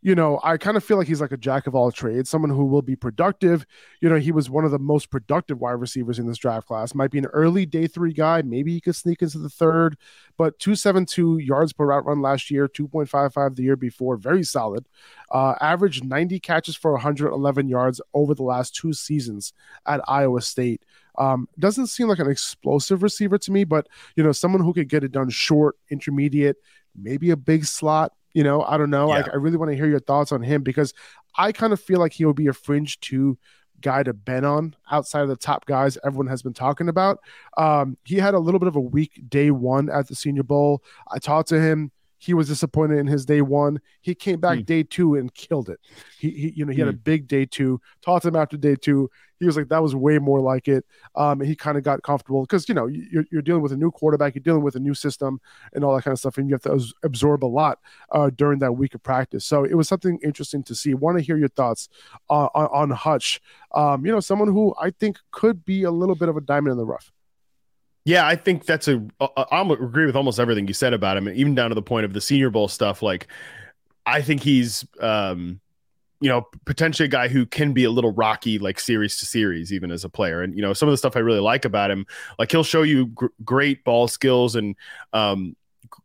you 0.00 0.14
know, 0.14 0.38
I 0.44 0.56
kind 0.58 0.76
of 0.76 0.84
feel 0.84 0.96
like 0.96 1.08
he's 1.08 1.20
like 1.20 1.32
a 1.32 1.36
jack 1.36 1.66
of 1.66 1.74
all 1.74 1.90
trades, 1.90 2.30
someone 2.30 2.52
who 2.52 2.64
will 2.66 2.82
be 2.82 2.94
productive. 2.94 3.66
You 4.00 4.08
know, 4.08 4.16
he 4.16 4.30
was 4.30 4.48
one 4.48 4.64
of 4.64 4.70
the 4.70 4.78
most 4.78 5.10
productive 5.10 5.60
wide 5.60 5.72
receivers 5.72 6.20
in 6.20 6.26
this 6.28 6.38
draft 6.38 6.68
class. 6.68 6.94
Might 6.94 7.10
be 7.10 7.18
an 7.18 7.26
early 7.26 7.66
day 7.66 7.88
three 7.88 8.12
guy. 8.12 8.42
Maybe 8.42 8.72
he 8.72 8.80
could 8.80 8.94
sneak 8.94 9.22
into 9.22 9.38
the 9.38 9.48
third, 9.48 9.96
but 10.36 10.58
272 10.60 11.38
yards 11.38 11.72
per 11.72 11.86
route 11.86 12.06
run 12.06 12.22
last 12.22 12.48
year, 12.48 12.68
2.55 12.68 13.56
the 13.56 13.64
year 13.64 13.76
before. 13.76 14.16
Very 14.16 14.44
solid. 14.44 14.86
Uh, 15.32 15.54
averaged 15.60 16.04
90 16.04 16.38
catches 16.38 16.76
for 16.76 16.92
111 16.92 17.68
yards 17.68 18.00
over 18.14 18.34
the 18.34 18.44
last 18.44 18.76
two 18.76 18.92
seasons 18.92 19.52
at 19.84 20.00
Iowa 20.06 20.40
State. 20.42 20.84
Um, 21.18 21.48
doesn't 21.58 21.88
seem 21.88 22.06
like 22.06 22.20
an 22.20 22.30
explosive 22.30 23.02
receiver 23.02 23.38
to 23.38 23.50
me, 23.50 23.64
but, 23.64 23.88
you 24.14 24.22
know, 24.22 24.30
someone 24.30 24.62
who 24.62 24.72
could 24.72 24.88
get 24.88 25.02
it 25.02 25.10
done 25.10 25.28
short, 25.28 25.74
intermediate, 25.90 26.58
maybe 26.94 27.30
a 27.30 27.36
big 27.36 27.64
slot 27.64 28.12
you 28.38 28.44
know, 28.44 28.62
I 28.62 28.76
don't 28.76 28.90
know. 28.90 29.08
Yeah. 29.08 29.16
Like, 29.16 29.28
I 29.32 29.34
really 29.34 29.56
want 29.56 29.72
to 29.72 29.76
hear 29.76 29.88
your 29.88 29.98
thoughts 29.98 30.30
on 30.30 30.42
him 30.42 30.62
because 30.62 30.94
I 31.36 31.50
kind 31.50 31.72
of 31.72 31.80
feel 31.80 31.98
like 31.98 32.12
he 32.12 32.24
will 32.24 32.34
be 32.34 32.46
a 32.46 32.52
fringe 32.52 33.00
two 33.00 33.36
guy 33.80 34.04
to 34.04 34.12
bet 34.12 34.44
on 34.44 34.76
outside 34.92 35.22
of 35.22 35.28
the 35.28 35.34
top 35.34 35.66
guys 35.66 35.98
everyone 36.04 36.28
has 36.28 36.40
been 36.40 36.52
talking 36.52 36.88
about. 36.88 37.18
Um, 37.56 37.98
he 38.04 38.14
had 38.14 38.34
a 38.34 38.38
little 38.38 38.60
bit 38.60 38.68
of 38.68 38.76
a 38.76 38.80
weak 38.80 39.24
day 39.28 39.50
one 39.50 39.90
at 39.90 40.06
the 40.06 40.14
Senior 40.14 40.44
Bowl. 40.44 40.84
I 41.10 41.18
talked 41.18 41.48
to 41.48 41.60
him. 41.60 41.90
He 42.18 42.34
was 42.34 42.48
disappointed 42.48 42.98
in 42.98 43.06
his 43.06 43.24
day 43.24 43.40
one. 43.42 43.80
He 44.00 44.14
came 44.14 44.40
back 44.40 44.58
mm. 44.58 44.66
day 44.66 44.82
two 44.82 45.14
and 45.14 45.32
killed 45.32 45.68
it. 45.68 45.80
He, 46.18 46.30
he 46.30 46.52
you 46.56 46.66
know, 46.66 46.72
he 46.72 46.78
mm. 46.78 46.86
had 46.86 46.94
a 46.94 46.96
hmm. 46.96 47.02
big 47.02 47.28
day 47.28 47.46
two. 47.46 47.80
Talked 48.02 48.22
to 48.22 48.28
him 48.28 48.36
after 48.36 48.56
day 48.56 48.74
two. 48.74 49.08
He 49.38 49.46
was 49.46 49.56
like, 49.56 49.68
that 49.68 49.82
was 49.82 49.94
way 49.94 50.18
more 50.18 50.40
like 50.40 50.66
it. 50.66 50.84
Um, 51.14 51.40
and 51.40 51.48
he 51.48 51.54
kind 51.54 51.78
of 51.78 51.84
got 51.84 52.02
comfortable 52.02 52.42
because 52.42 52.68
you 52.68 52.74
know 52.74 52.86
you're, 52.86 53.24
you're 53.30 53.42
dealing 53.42 53.62
with 53.62 53.72
a 53.72 53.76
new 53.76 53.92
quarterback, 53.92 54.34
you're 54.34 54.42
dealing 54.42 54.62
with 54.62 54.74
a 54.74 54.80
new 54.80 54.94
system, 54.94 55.40
and 55.72 55.84
all 55.84 55.94
that 55.94 56.02
kind 56.02 56.12
of 56.12 56.18
stuff, 56.18 56.38
and 56.38 56.48
you 56.48 56.54
have 56.54 56.62
to 56.62 56.92
absorb 57.04 57.44
a 57.44 57.46
lot 57.46 57.78
uh, 58.10 58.30
during 58.30 58.58
that 58.58 58.72
week 58.72 58.94
of 58.94 59.02
practice. 59.02 59.44
So 59.44 59.62
it 59.62 59.74
was 59.74 59.86
something 59.86 60.18
interesting 60.24 60.64
to 60.64 60.74
see. 60.74 60.94
Want 60.94 61.18
to 61.18 61.24
hear 61.24 61.36
your 61.36 61.48
thoughts 61.48 61.88
on, 62.28 62.48
on, 62.54 62.66
on 62.66 62.90
Hutch? 62.90 63.40
Um, 63.72 64.04
you 64.04 64.10
know, 64.10 64.20
someone 64.20 64.48
who 64.48 64.74
I 64.80 64.90
think 64.90 65.18
could 65.30 65.64
be 65.64 65.84
a 65.84 65.90
little 65.90 66.16
bit 66.16 66.28
of 66.28 66.36
a 66.36 66.40
diamond 66.40 66.72
in 66.72 66.78
the 66.78 66.86
rough. 66.86 67.12
Yeah, 68.08 68.26
I 68.26 68.36
think 68.36 68.64
that's 68.64 68.88
a. 68.88 69.06
I 69.20 69.60
agree 69.60 70.06
with 70.06 70.16
almost 70.16 70.40
everything 70.40 70.66
you 70.66 70.72
said 70.72 70.94
about 70.94 71.18
him, 71.18 71.28
even 71.28 71.54
down 71.54 71.68
to 71.68 71.74
the 71.74 71.82
point 71.82 72.06
of 72.06 72.14
the 72.14 72.22
Senior 72.22 72.48
Bowl 72.48 72.66
stuff. 72.66 73.02
Like, 73.02 73.26
I 74.06 74.22
think 74.22 74.42
he's, 74.42 74.82
um, 74.98 75.60
you 76.22 76.30
know, 76.30 76.46
potentially 76.64 77.04
a 77.04 77.10
guy 77.10 77.28
who 77.28 77.44
can 77.44 77.74
be 77.74 77.84
a 77.84 77.90
little 77.90 78.12
rocky, 78.12 78.58
like 78.58 78.80
series 78.80 79.18
to 79.18 79.26
series, 79.26 79.74
even 79.74 79.90
as 79.90 80.04
a 80.04 80.08
player. 80.08 80.40
And 80.40 80.56
you 80.56 80.62
know, 80.62 80.72
some 80.72 80.88
of 80.88 80.94
the 80.94 80.96
stuff 80.96 81.16
I 81.16 81.18
really 81.18 81.38
like 81.40 81.66
about 81.66 81.90
him, 81.90 82.06
like 82.38 82.50
he'll 82.50 82.64
show 82.64 82.80
you 82.80 83.08
gr- 83.08 83.26
great 83.44 83.84
ball 83.84 84.08
skills 84.08 84.56
and 84.56 84.74
um, 85.12 85.54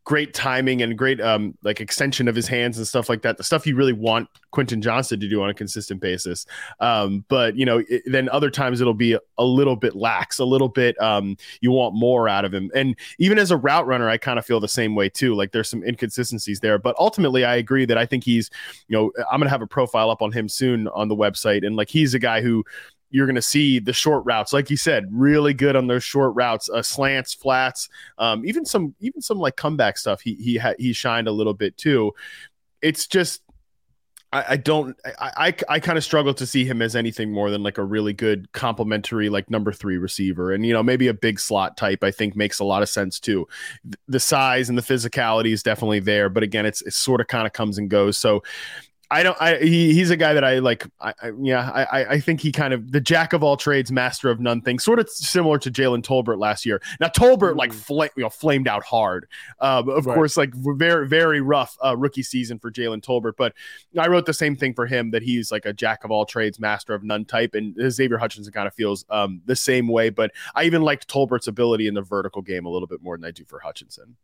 great 0.03 0.33
timing 0.33 0.81
and 0.81 0.97
great 0.97 1.21
um 1.21 1.57
like 1.63 1.79
extension 1.79 2.27
of 2.27 2.35
his 2.35 2.47
hands 2.47 2.77
and 2.77 2.87
stuff 2.87 3.07
like 3.07 3.21
that 3.21 3.37
the 3.37 3.43
stuff 3.43 3.65
you 3.65 3.75
really 3.75 3.93
want 3.93 4.27
quentin 4.51 4.81
Johnston 4.81 5.19
to 5.19 5.27
do 5.27 5.41
on 5.41 5.49
a 5.49 5.53
consistent 5.53 6.01
basis. 6.01 6.45
Um 6.79 7.25
but 7.29 7.55
you 7.55 7.65
know 7.65 7.83
it, 7.89 8.03
then 8.05 8.29
other 8.29 8.49
times 8.49 8.81
it'll 8.81 8.93
be 8.93 9.13
a, 9.13 9.19
a, 9.37 9.43
little 9.43 9.75
bit 9.75 9.95
lax 9.95 10.39
a 10.39 10.45
little 10.45 10.69
bit 10.69 10.99
um 11.01 11.37
you 11.61 11.71
want 11.71 11.95
more 11.95 12.27
out 12.27 12.45
of 12.45 12.53
him. 12.53 12.69
And 12.75 12.95
even 13.17 13.37
as 13.37 13.51
a 13.51 13.57
route 13.57 13.87
runner 13.87 14.09
i 14.09 14.17
kind 14.17 14.37
of 14.37 14.45
feel 14.45 14.59
the 14.59 14.67
same 14.67 14.95
way 14.95 15.09
too 15.09 15.35
like 15.35 15.51
there's 15.51 15.69
some 15.69 15.83
inconsistencies 15.83 16.59
there. 16.59 16.77
But 16.77 16.95
ultimately 16.99 17.45
i 17.45 17.55
agree 17.55 17.85
that 17.85 17.97
i 17.97 18.05
think 18.05 18.23
he's 18.23 18.49
you 18.87 18.97
know 18.97 19.11
i'm 19.31 19.39
gonna 19.39 19.49
have 19.49 19.61
a 19.61 19.67
profile 19.67 20.09
up 20.09 20.21
on 20.21 20.31
him 20.31 20.49
soon 20.49 20.87
on 20.89 21.07
the 21.07 21.15
website. 21.15 21.65
And 21.65 21.75
like 21.75 21.89
he's 21.89 22.13
a 22.13 22.19
guy 22.19 22.41
who 22.41 22.63
you're 23.13 23.27
going 23.27 23.35
to 23.35 23.41
see 23.43 23.77
the 23.77 23.93
short 23.93 24.25
routes, 24.25 24.53
like 24.53 24.71
you 24.71 24.75
said, 24.75 25.05
really 25.11 25.53
good 25.53 25.75
on 25.75 25.85
those 25.85 26.03
short 26.03 26.33
routes, 26.35 26.67
uh, 26.67 26.81
slants, 26.81 27.31
flats, 27.31 27.87
um, 28.17 28.43
even 28.43 28.65
some 28.65 28.95
even 28.99 29.21
some 29.21 29.37
like 29.37 29.55
comeback 29.55 29.99
stuff. 29.99 30.19
He 30.19 30.33
he 30.33 30.57
ha- 30.57 30.73
he 30.79 30.93
shined 30.93 31.27
a 31.27 31.31
little 31.31 31.53
bit 31.53 31.77
too. 31.77 32.13
It's 32.81 33.05
just 33.05 33.43
I, 34.33 34.57
don't 34.57 34.97
I 35.05 35.53
I, 35.69 35.75
I 35.75 35.79
kind 35.79 35.95
of 35.95 36.03
struggle 36.03 36.33
to 36.33 36.47
see 36.47 36.65
him 36.65 36.81
as 36.81 36.95
anything 36.95 37.31
more 37.31 37.51
than 37.51 37.61
like 37.61 37.77
a 37.77 37.83
really 37.83 38.13
good 38.13 38.51
complementary 38.51 39.29
like 39.29 39.47
number 39.51 39.71
three 39.71 39.97
receiver 39.97 40.51
and 40.51 40.65
you 40.65 40.73
know 40.73 40.81
maybe 40.81 41.07
a 41.07 41.13
big 41.13 41.39
slot 41.39 41.77
type 41.77 42.03
I 42.03 42.09
think 42.09 42.35
makes 42.35 42.59
a 42.59 42.63
lot 42.63 42.81
of 42.81 42.89
sense 42.89 43.19
too. 43.19 43.47
The 44.07 44.19
size 44.19 44.69
and 44.69 44.77
the 44.77 44.81
physicality 44.81 45.53
is 45.53 45.61
definitely 45.61 45.99
there, 45.99 46.29
but 46.29 46.41
again 46.41 46.65
it's 46.65 46.81
it 46.81 46.93
sort 46.93 47.21
of 47.21 47.27
kind 47.27 47.45
of 47.45 47.53
comes 47.53 47.77
and 47.77 47.91
goes. 47.91 48.17
So 48.17 48.41
I 49.13 49.21
don't. 49.21 49.39
I 49.39 49.57
he, 49.57 49.93
he's 49.93 50.09
a 50.09 50.17
guy 50.17 50.33
that 50.33 50.43
I 50.43 50.57
like. 50.57 50.87
I, 50.99 51.13
I 51.21 51.31
yeah. 51.39 51.69
I 51.69 52.05
I 52.05 52.19
think 52.19 52.41
he 52.41 52.51
kind 52.51 52.73
of 52.73 52.91
the 52.91 52.99
jack 52.99 53.33
of 53.33 53.43
all 53.43 53.55
trades, 53.55 53.91
master 53.91 54.31
of 54.31 54.39
none 54.39 54.59
thing. 54.61 54.79
Sort 54.79 54.97
of 54.97 55.07
similar 55.07 55.59
to 55.59 55.69
Jalen 55.69 56.01
Tolbert 56.01 56.39
last 56.39 56.65
year. 56.65 56.81
Now 56.99 57.09
Tolbert 57.09 57.53
mm. 57.53 57.57
like 57.57 57.73
fl- 57.73 58.05
you 58.05 58.23
know 58.23 58.29
flamed 58.31 58.67
out 58.67 58.83
hard. 58.83 59.27
Um, 59.59 59.87
of 59.87 60.07
right. 60.07 60.15
course, 60.15 60.35
like 60.35 60.51
very 60.55 61.07
very 61.07 61.41
rough 61.41 61.77
uh, 61.85 61.95
rookie 61.95 62.23
season 62.23 62.57
for 62.57 62.71
Jalen 62.71 63.03
Tolbert. 63.03 63.33
But 63.37 63.53
I 63.99 64.07
wrote 64.07 64.25
the 64.25 64.33
same 64.33 64.55
thing 64.55 64.73
for 64.73 64.87
him 64.87 65.11
that 65.11 65.21
he's 65.21 65.51
like 65.51 65.67
a 65.67 65.73
jack 65.73 66.03
of 66.03 66.09
all 66.09 66.25
trades, 66.25 66.59
master 66.59 66.95
of 66.95 67.03
none 67.03 67.23
type. 67.23 67.53
And 67.53 67.75
Xavier 67.91 68.17
Hutchinson 68.17 68.51
kind 68.51 68.67
of 68.67 68.73
feels 68.73 69.05
um, 69.11 69.43
the 69.45 69.55
same 69.55 69.87
way. 69.87 70.09
But 70.09 70.31
I 70.55 70.63
even 70.63 70.81
liked 70.81 71.07
Tolbert's 71.07 71.47
ability 71.47 71.85
in 71.85 71.93
the 71.93 72.01
vertical 72.01 72.41
game 72.41 72.65
a 72.65 72.69
little 72.69 72.87
bit 72.87 73.03
more 73.03 73.15
than 73.15 73.25
I 73.25 73.31
do 73.31 73.45
for 73.45 73.59
Hutchinson. 73.59 74.15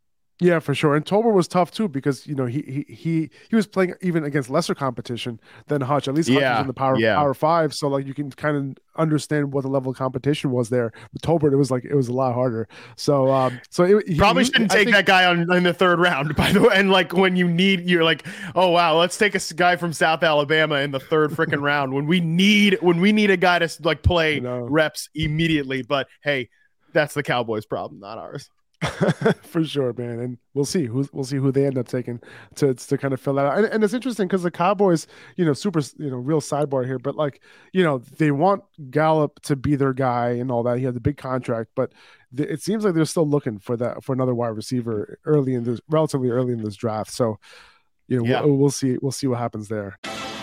Yeah, 0.42 0.60
for 0.60 0.74
sure. 0.74 0.96
And 0.96 1.06
Tolbert 1.06 1.34
was 1.34 1.50
tough 1.50 1.70
too 1.70 1.90
because 1.90 2.26
you 2.26 2.34
know 2.34 2.46
he 2.46 2.62
he 2.62 2.94
he 2.94 3.30
he 3.50 3.56
was 3.56 3.68
playing 3.68 3.96
even 4.02 4.24
against 4.24 4.50
lesser 4.50 4.74
competition 4.74 5.38
than 5.68 5.82
Hutch. 5.82 6.08
At 6.08 6.14
least 6.14 6.30
Hutch 6.30 6.42
yeah, 6.42 6.54
was 6.54 6.62
in 6.62 6.68
the 6.68 6.74
power 6.74 6.98
yeah. 6.98 7.16
power 7.16 7.34
five, 7.34 7.74
so 7.74 7.90
like 7.90 8.08
you 8.08 8.14
can 8.14 8.32
kind 8.32 8.56
of 8.56 8.78
understand 8.96 9.52
what 9.52 9.64
the 9.64 9.68
level 9.68 9.92
of 9.92 9.98
competition 9.98 10.52
was 10.52 10.70
there. 10.70 10.94
With 11.12 11.22
Tolbert, 11.22 11.52
it 11.52 11.58
was 11.58 11.72
like 11.72 11.84
it 11.84 11.94
was 11.94 12.08
a 12.08 12.14
lot 12.14 12.34
harder. 12.34 12.70
So 12.96 13.30
um, 13.30 13.60
so 13.70 13.84
it, 13.84 14.18
probably 14.18 14.46
shouldn't 14.46 14.72
take 14.72 14.86
think, 14.86 14.96
that 14.96 15.06
guy 15.06 15.26
on 15.26 15.52
in 15.52 15.64
the 15.64 15.74
third 15.74 16.00
round. 16.00 16.34
By 16.38 16.54
the 16.54 16.62
way, 16.62 16.70
and 16.74 16.90
like 16.90 17.12
when 17.12 17.36
you 17.36 17.48
need, 17.50 17.90
you're 17.90 18.06
like, 18.06 18.26
oh 18.56 18.70
wow, 18.70 18.98
let's 18.98 19.18
take 19.18 19.36
a 19.36 19.54
guy 19.56 19.76
from 19.76 19.92
South 19.92 20.24
Alabama 20.24 20.76
in 20.76 20.92
the 20.92 21.02
third 21.02 21.32
freaking 21.32 21.62
round 21.62 21.94
when 21.94 22.06
we 22.06 22.22
need 22.22 22.78
when 22.82 23.02
we 23.02 23.12
need 23.12 23.30
a 23.30 23.38
guy 23.38 23.60
to 23.60 23.70
like 23.84 24.04
play 24.04 24.40
reps 24.40 25.10
immediately. 25.14 25.82
But 25.82 26.08
hey, 26.24 26.48
that's 26.94 27.14
the 27.14 27.24
Cowboys' 27.24 27.66
problem, 27.66 28.00
not 28.00 28.18
ours. 28.18 28.50
for 29.42 29.64
sure, 29.64 29.94
man. 29.98 30.20
And 30.20 30.38
we'll 30.54 30.64
see 30.64 30.86
who 30.86 31.08
we'll 31.12 31.26
see 31.26 31.36
who 31.36 31.52
they 31.52 31.66
end 31.66 31.78
up 31.78 31.88
taking 31.88 32.22
to 32.56 32.74
to 32.74 32.98
kind 32.98 33.14
of 33.14 33.20
fill 33.20 33.34
that 33.34 33.46
out. 33.46 33.58
And, 33.58 33.68
and 33.68 33.84
it's 33.84 33.94
interesting 33.94 34.28
because 34.28 34.44
the 34.44 34.52
Cowboys, 34.52 35.06
you 35.36 35.44
know, 35.44 35.54
super, 35.54 35.82
you 35.98 36.10
know, 36.10 36.18
real 36.18 36.40
sidebar 36.40 36.86
here, 36.86 36.98
but 36.98 37.16
like, 37.16 37.42
you 37.74 37.84
know, 37.84 37.98
they 37.98 38.32
want 38.32 38.64
Gallup 38.90 39.42
to 39.42 39.58
be 39.58 39.76
their 39.76 39.94
guy 39.94 40.30
and 40.30 40.50
all 40.50 40.64
that. 40.64 40.78
He 40.78 40.86
has 40.86 40.96
a 40.96 41.02
big 41.02 41.18
contract, 41.18 41.72
but 41.76 41.92
th- 42.36 42.50
it 42.50 42.62
seems 42.62 42.86
like 42.86 42.94
they're 42.94 43.06
still 43.06 43.28
looking 43.28 43.60
for 43.60 43.76
that 43.76 44.04
for 44.04 44.14
another 44.14 44.34
wide 44.34 44.50
receiver 44.50 45.20
early 45.26 45.56
in 45.56 45.66
this, 45.66 45.82
relatively 45.90 46.30
early 46.30 46.54
in 46.54 46.64
this 46.64 46.76
draft. 46.76 47.12
So, 47.12 47.38
you 48.08 48.20
know, 48.20 48.26
yeah. 48.26 48.42
we'll, 48.42 48.56
we'll 48.56 48.70
see 48.72 48.98
we'll 49.02 49.12
see 49.12 49.28
what 49.28 49.40
happens 49.40 49.68
there. 49.68 50.00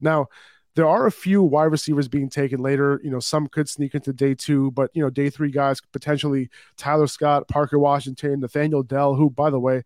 Now, 0.00 0.28
there 0.76 0.86
are 0.86 1.06
a 1.06 1.12
few 1.12 1.42
wide 1.42 1.64
receivers 1.64 2.08
being 2.08 2.28
taken 2.28 2.60
later. 2.60 3.00
You 3.02 3.10
know, 3.10 3.20
some 3.20 3.48
could 3.48 3.68
sneak 3.68 3.94
into 3.94 4.12
day 4.12 4.34
two, 4.34 4.70
but 4.70 4.90
you 4.94 5.02
know, 5.02 5.10
day 5.10 5.30
three 5.30 5.50
guys 5.50 5.80
potentially 5.92 6.48
Tyler 6.76 7.06
Scott, 7.06 7.48
Parker 7.48 7.78
Washington, 7.78 8.40
Nathaniel 8.40 8.82
Dell, 8.82 9.14
who, 9.14 9.30
by 9.30 9.50
the 9.50 9.58
way, 9.58 9.82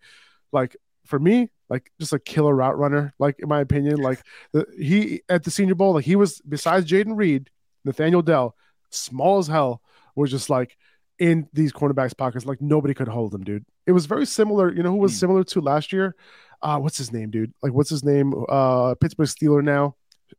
like 0.52 0.76
for 1.06 1.18
me, 1.18 1.50
like 1.68 1.90
just 1.98 2.12
a 2.12 2.18
killer 2.18 2.54
route 2.54 2.78
runner. 2.78 3.14
Like 3.18 3.36
in 3.38 3.48
my 3.48 3.60
opinion, 3.60 3.96
like 3.96 4.22
the, 4.52 4.66
he 4.78 5.22
at 5.28 5.44
the 5.44 5.50
Senior 5.50 5.74
Bowl, 5.74 5.94
like 5.94 6.04
he 6.04 6.16
was 6.16 6.40
besides 6.42 6.88
Jayden 6.88 7.16
Reed, 7.16 7.50
Nathaniel 7.84 8.22
Dell, 8.22 8.54
small 8.90 9.38
as 9.38 9.46
hell, 9.46 9.80
was 10.14 10.30
just 10.30 10.50
like 10.50 10.76
in 11.18 11.48
these 11.54 11.72
cornerbacks' 11.72 12.16
pockets. 12.16 12.44
Like 12.44 12.60
nobody 12.60 12.92
could 12.92 13.08
hold 13.08 13.34
him, 13.34 13.42
dude. 13.42 13.64
It 13.86 13.92
was 13.92 14.06
very 14.06 14.26
similar. 14.26 14.72
You 14.72 14.82
know 14.82 14.90
who 14.90 14.98
was 14.98 15.12
hmm. 15.12 15.18
similar 15.18 15.44
to 15.44 15.60
last 15.60 15.92
year? 15.92 16.14
Uh, 16.60 16.78
what's 16.78 16.98
his 16.98 17.12
name, 17.12 17.30
dude? 17.30 17.54
Like 17.62 17.72
what's 17.72 17.90
his 17.90 18.04
name? 18.04 18.34
Uh, 18.48 18.94
Pittsburgh 18.96 19.28
Steeler 19.28 19.64
now 19.64 19.96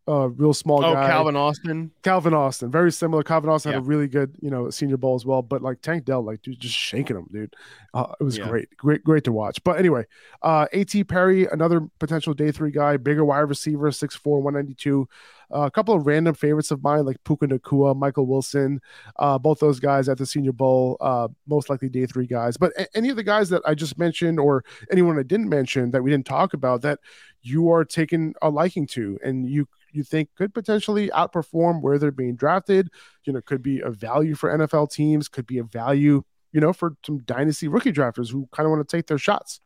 uh, 0.07 0.29
real 0.29 0.53
small 0.53 0.83
oh, 0.83 0.93
guy. 0.93 1.07
Calvin 1.07 1.35
Austin. 1.35 1.91
Calvin 2.03 2.33
Austin, 2.33 2.71
very 2.71 2.91
similar. 2.91 3.23
Calvin 3.23 3.49
Austin 3.49 3.71
yeah. 3.71 3.77
had 3.77 3.83
a 3.83 3.85
really 3.85 4.07
good, 4.07 4.35
you 4.41 4.49
know, 4.49 4.69
senior 4.69 4.97
bowl 4.97 5.15
as 5.15 5.25
well. 5.25 5.41
But 5.41 5.61
like 5.61 5.81
Tank 5.81 6.05
Dell, 6.05 6.21
like 6.23 6.41
dude, 6.41 6.59
just 6.59 6.75
shaking 6.75 7.17
him, 7.17 7.27
dude. 7.31 7.55
Uh, 7.93 8.13
it 8.19 8.23
was 8.23 8.37
yeah. 8.37 8.47
great, 8.47 8.75
great, 8.77 9.03
great 9.03 9.23
to 9.23 9.31
watch. 9.31 9.63
But 9.63 9.79
anyway, 9.79 10.05
uh, 10.41 10.67
A.T. 10.73 11.05
Perry, 11.05 11.47
another 11.47 11.87
potential 11.99 12.33
day 12.33 12.51
three 12.51 12.71
guy, 12.71 12.97
bigger 12.97 13.23
wide 13.23 13.39
receiver, 13.39 13.89
6'4", 13.89 14.19
192. 14.41 15.07
Uh, 15.53 15.59
a 15.61 15.71
couple 15.71 15.95
of 15.95 16.05
random 16.05 16.33
favorites 16.33 16.71
of 16.71 16.83
mine, 16.83 17.05
like 17.05 17.23
Puka 17.23 17.47
Nacua, 17.47 17.95
Michael 17.95 18.25
Wilson, 18.25 18.81
uh, 19.17 19.37
both 19.37 19.59
those 19.59 19.79
guys 19.79 20.09
at 20.09 20.17
the 20.17 20.25
Senior 20.25 20.51
Bowl, 20.51 20.97
uh, 20.99 21.27
most 21.47 21.69
likely 21.69 21.87
day 21.87 22.05
three 22.05 22.25
guys. 22.27 22.57
But 22.57 22.73
a- 22.77 22.97
any 22.97 23.09
of 23.09 23.15
the 23.15 23.23
guys 23.23 23.49
that 23.49 23.61
I 23.65 23.75
just 23.75 23.97
mentioned, 23.97 24.39
or 24.39 24.63
anyone 24.91 25.19
I 25.19 25.23
didn't 25.23 25.49
mention 25.49 25.91
that 25.91 26.03
we 26.03 26.11
didn't 26.11 26.25
talk 26.25 26.53
about, 26.53 26.81
that 26.81 26.99
you 27.41 27.69
are 27.71 27.85
taking 27.85 28.33
a 28.41 28.49
liking 28.49 28.87
to, 28.87 29.19
and 29.23 29.47
you 29.47 29.67
you 29.95 30.03
think 30.03 30.29
could 30.35 30.53
potentially 30.53 31.09
outperform 31.09 31.81
where 31.81 31.97
they're 31.97 32.11
being 32.11 32.35
drafted. 32.35 32.89
You 33.25 33.33
know, 33.33 33.41
could 33.41 33.61
be 33.61 33.81
a 33.81 33.89
value 33.89 34.35
for 34.35 34.55
NFL 34.55 34.91
teams, 34.91 35.27
could 35.27 35.47
be 35.47 35.57
a 35.57 35.63
value, 35.63 36.23
you 36.51 36.61
know, 36.61 36.73
for 36.73 36.95
some 37.05 37.19
dynasty 37.19 37.67
rookie 37.67 37.91
drafters 37.91 38.31
who 38.31 38.47
kind 38.51 38.65
of 38.65 38.71
want 38.71 38.87
to 38.87 38.97
take 38.97 39.07
their 39.07 39.17
shots. 39.17 39.59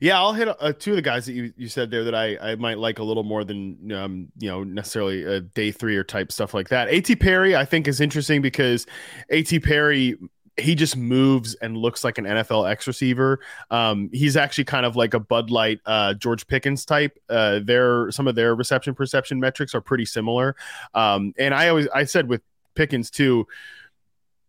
Yeah, 0.00 0.18
I'll 0.18 0.32
hit 0.32 0.48
uh, 0.48 0.72
two 0.72 0.90
of 0.90 0.96
the 0.96 1.02
guys 1.02 1.26
that 1.26 1.32
you, 1.32 1.52
you 1.56 1.68
said 1.68 1.90
there 1.90 2.04
that 2.04 2.14
I, 2.14 2.36
I 2.40 2.54
might 2.56 2.78
like 2.78 2.98
a 2.98 3.04
little 3.04 3.22
more 3.22 3.44
than 3.44 3.92
um, 3.92 4.28
you 4.38 4.48
know 4.48 4.64
necessarily 4.64 5.24
a 5.24 5.40
day 5.40 5.70
three 5.70 5.96
or 5.96 6.04
type 6.04 6.32
stuff 6.32 6.54
like 6.54 6.68
that. 6.68 6.88
A.T. 6.88 7.16
Perry 7.16 7.56
I 7.56 7.64
think 7.64 7.88
is 7.88 8.00
interesting 8.00 8.42
because 8.42 8.86
A.T. 9.30 9.60
Perry 9.60 10.16
he 10.60 10.74
just 10.74 10.96
moves 10.96 11.54
and 11.56 11.76
looks 11.76 12.04
like 12.04 12.18
an 12.18 12.24
NFL 12.24 12.70
X 12.70 12.86
receiver. 12.86 13.40
Um, 13.70 14.10
he's 14.12 14.36
actually 14.36 14.64
kind 14.64 14.86
of 14.86 14.96
like 14.96 15.14
a 15.14 15.20
Bud 15.20 15.50
Light 15.50 15.80
uh, 15.86 16.14
George 16.14 16.46
Pickens 16.46 16.84
type. 16.84 17.18
Uh, 17.28 17.60
their 17.62 18.10
some 18.10 18.28
of 18.28 18.34
their 18.34 18.54
reception 18.54 18.94
perception 18.94 19.40
metrics 19.40 19.74
are 19.74 19.80
pretty 19.80 20.04
similar. 20.04 20.56
Um, 20.94 21.32
and 21.38 21.54
I 21.54 21.68
always 21.68 21.88
I 21.88 22.04
said 22.04 22.28
with 22.28 22.42
Pickens 22.74 23.10
too. 23.10 23.46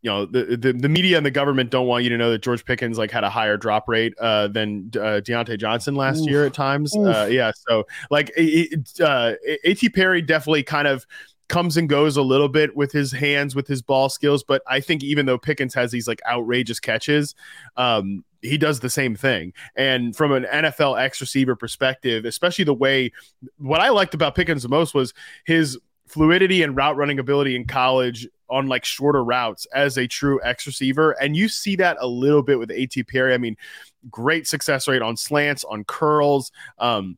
You 0.04 0.10
know 0.10 0.26
the, 0.26 0.58
the, 0.58 0.74
the 0.74 0.90
media 0.90 1.18
and 1.18 1.24
the 1.24 1.30
government 1.30 1.70
don't 1.70 1.86
want 1.86 2.04
you 2.04 2.10
to 2.10 2.18
know 2.18 2.32
that 2.32 2.42
George 2.42 2.66
Pickens 2.66 2.98
like 2.98 3.12
had 3.12 3.24
a 3.24 3.30
higher 3.30 3.56
drop 3.56 3.88
rate 3.88 4.16
uh, 4.20 4.48
than 4.48 4.90
uh, 4.96 5.22
Diontae 5.22 5.60
Johnson 5.60 5.94
last 5.94 6.22
Oof. 6.22 6.30
year 6.30 6.46
at 6.48 6.56
times. 6.56 6.96
Uh, 6.96 7.30
yeah, 7.30 7.52
so 7.70 7.86
like 8.10 8.32
it, 8.36 9.00
uh, 9.00 9.34
A.T. 9.64 9.90
Perry 9.90 10.24
definitely 10.24 10.64
kind 10.64 10.88
of 10.88 11.06
comes 11.52 11.76
and 11.76 11.90
goes 11.90 12.16
a 12.16 12.22
little 12.22 12.48
bit 12.48 12.78
with 12.78 12.94
his 12.94 13.12
hands, 13.12 13.56
with 13.56 13.68
his 13.68 13.82
ball 13.82 14.08
skills. 14.08 14.42
But 14.42 14.64
I 14.68 14.80
think 14.80 15.04
even 15.04 15.26
though 15.26 15.38
Pickens 15.38 15.74
has 15.74 15.92
these 15.92 16.08
like 16.08 16.22
outrageous 16.26 16.80
catches, 16.80 17.36
um, 17.76 18.24
he 18.42 18.58
does 18.58 18.80
the 18.80 18.90
same 18.90 19.18
thing. 19.18 19.52
And 19.76 20.16
from 20.16 20.32
an 20.32 20.46
NFL 20.46 20.98
X 21.00 21.20
receiver 21.20 21.58
perspective, 21.58 22.24
especially 22.24 22.64
the 22.64 22.74
way 22.74 23.12
what 23.58 23.82
I 23.82 23.90
liked 23.90 24.14
about 24.14 24.34
Pickens 24.34 24.64
the 24.64 24.70
most 24.70 24.96
was 24.96 25.14
his 25.46 25.78
fluidity 26.08 26.64
and 26.64 26.74
route 26.76 26.96
running 26.96 27.20
ability 27.20 27.58
in 27.58 27.66
college 27.66 28.28
on 28.50 28.68
like 28.68 28.86
shorter 28.86 29.24
routes 29.24 29.68
as 29.74 29.98
a 29.98 30.08
true 30.08 30.40
X 30.46 30.66
receiver. 30.66 31.12
And 31.22 31.36
you 31.36 31.50
see 31.50 31.76
that 31.76 31.98
a 32.00 32.08
little 32.08 32.44
bit 32.44 32.60
with 32.60 32.72
AT 32.72 32.96
Perry. 33.10 33.34
I 33.34 33.38
mean, 33.38 33.58
great 34.10 34.48
success 34.48 34.88
rate 34.88 35.02
on 35.02 35.18
slants, 35.18 35.66
on 35.66 35.84
curls. 35.84 36.54
Um, 36.80 37.18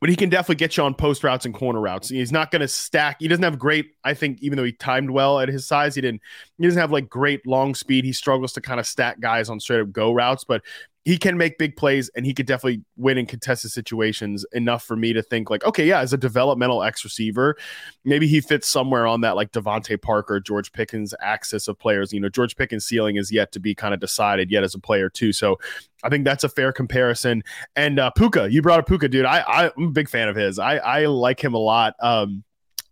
but 0.00 0.10
he 0.10 0.16
can 0.16 0.28
definitely 0.28 0.56
get 0.56 0.76
you 0.76 0.82
on 0.82 0.94
post 0.94 1.24
routes 1.24 1.46
and 1.46 1.54
corner 1.54 1.80
routes. 1.80 2.08
He's 2.08 2.32
not 2.32 2.50
going 2.50 2.60
to 2.60 2.68
stack. 2.68 3.16
He 3.20 3.28
doesn't 3.28 3.42
have 3.42 3.58
great, 3.58 3.92
I 4.04 4.14
think, 4.14 4.42
even 4.42 4.56
though 4.56 4.64
he 4.64 4.72
timed 4.72 5.10
well 5.10 5.40
at 5.40 5.48
his 5.48 5.66
size, 5.66 5.94
he 5.94 6.00
didn't, 6.00 6.20
he 6.58 6.64
doesn't 6.64 6.80
have 6.80 6.92
like 6.92 7.08
great 7.08 7.46
long 7.46 7.74
speed. 7.74 8.04
He 8.04 8.12
struggles 8.12 8.52
to 8.54 8.60
kind 8.60 8.78
of 8.78 8.86
stack 8.86 9.20
guys 9.20 9.48
on 9.48 9.58
straight 9.58 9.80
up 9.80 9.92
go 9.92 10.12
routes, 10.12 10.44
but 10.44 10.62
he 11.06 11.16
can 11.16 11.38
make 11.38 11.56
big 11.56 11.76
plays 11.76 12.10
and 12.16 12.26
he 12.26 12.34
could 12.34 12.46
definitely 12.46 12.82
win 12.96 13.16
in 13.16 13.26
contested 13.26 13.70
situations 13.70 14.44
enough 14.52 14.82
for 14.82 14.96
me 14.96 15.12
to 15.12 15.22
think 15.22 15.48
like, 15.48 15.64
okay, 15.64 15.86
yeah, 15.86 16.00
as 16.00 16.12
a 16.12 16.16
developmental 16.16 16.82
X 16.82 17.04
receiver, 17.04 17.56
maybe 18.04 18.26
he 18.26 18.40
fits 18.40 18.66
somewhere 18.66 19.06
on 19.06 19.20
that 19.20 19.36
like 19.36 19.52
DeVante 19.52 20.02
Parker, 20.02 20.40
George 20.40 20.72
Pickens 20.72 21.14
axis 21.22 21.68
of 21.68 21.78
players. 21.78 22.12
You 22.12 22.18
know, 22.18 22.28
George 22.28 22.56
Pickens' 22.56 22.86
ceiling 22.86 23.14
is 23.14 23.30
yet 23.30 23.52
to 23.52 23.60
be 23.60 23.72
kind 23.72 23.94
of 23.94 24.00
decided 24.00 24.50
yet 24.50 24.64
as 24.64 24.74
a 24.74 24.80
player 24.80 25.08
too. 25.08 25.32
So 25.32 25.60
I 26.02 26.08
think 26.08 26.24
that's 26.24 26.42
a 26.42 26.48
fair 26.48 26.72
comparison. 26.72 27.44
And 27.76 28.00
uh, 28.00 28.10
Puka, 28.10 28.48
you 28.50 28.60
brought 28.60 28.80
up 28.80 28.88
Puka, 28.88 29.08
dude. 29.08 29.26
I, 29.26 29.70
I'm 29.78 29.84
a 29.84 29.90
big 29.90 30.08
fan 30.08 30.28
of 30.28 30.34
his. 30.34 30.58
I, 30.58 30.78
I 30.78 31.06
like 31.06 31.38
him 31.38 31.54
a 31.54 31.58
lot. 31.58 31.94
Um, 32.00 32.42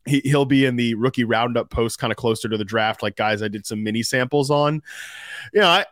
he, 0.07 0.21
he'll 0.25 0.45
be 0.45 0.67
in 0.67 0.77
the 0.77 0.95
rookie 0.95 1.25
roundup 1.25 1.71
post 1.71 1.99
kind 1.99 2.13
of 2.13 2.17
closer 2.17 2.49
to 2.49 2.57
the 2.57 2.65
draft 2.65 3.03
like 3.03 3.17
guys 3.17 3.43
i 3.43 3.49
did 3.49 3.65
some 3.65 3.83
mini 3.83 4.03
samples 4.03 4.51
on 4.51 4.83
you 5.55 5.61
know 5.61 5.67
I, 5.67 5.87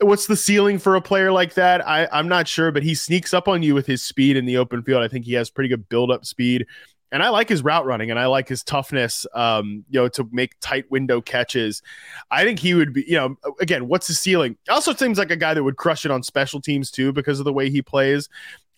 what's 0.00 0.26
the 0.26 0.36
ceiling 0.36 0.78
for 0.78 0.94
a 0.94 1.00
player 1.00 1.32
like 1.32 1.54
that? 1.54 1.86
I, 1.86 2.08
I'm 2.12 2.28
not 2.28 2.46
sure, 2.48 2.70
but 2.70 2.82
he 2.82 2.94
sneaks 2.94 3.32
up 3.32 3.48
on 3.48 3.62
you 3.62 3.74
with 3.74 3.86
his 3.86 4.02
speed 4.02 4.36
in 4.36 4.44
the 4.44 4.56
open 4.58 4.82
field. 4.82 5.02
I 5.02 5.08
think 5.08 5.24
he 5.24 5.34
has 5.34 5.50
pretty 5.50 5.68
good 5.68 5.88
build 5.88 6.10
up 6.10 6.24
speed. 6.24 6.66
and 7.12 7.22
I 7.22 7.28
like 7.28 7.48
his 7.48 7.62
route 7.62 7.86
running 7.86 8.10
and 8.10 8.18
I 8.18 8.26
like 8.26 8.48
his 8.48 8.62
toughness, 8.62 9.26
um, 9.34 9.84
you 9.88 10.00
know, 10.00 10.08
to 10.08 10.28
make 10.32 10.58
tight 10.60 10.90
window 10.90 11.20
catches. 11.20 11.82
I 12.30 12.44
think 12.44 12.58
he 12.58 12.74
would 12.74 12.92
be, 12.92 13.04
you 13.06 13.16
know, 13.16 13.36
again, 13.60 13.88
what's 13.88 14.08
the 14.08 14.14
ceiling? 14.14 14.56
Also 14.68 14.92
seems 14.92 15.18
like 15.18 15.30
a 15.30 15.36
guy 15.36 15.54
that 15.54 15.62
would 15.62 15.76
crush 15.76 16.04
it 16.04 16.10
on 16.10 16.22
special 16.22 16.60
teams 16.60 16.90
too 16.90 17.12
because 17.12 17.38
of 17.38 17.44
the 17.44 17.52
way 17.52 17.70
he 17.70 17.80
plays. 17.80 18.28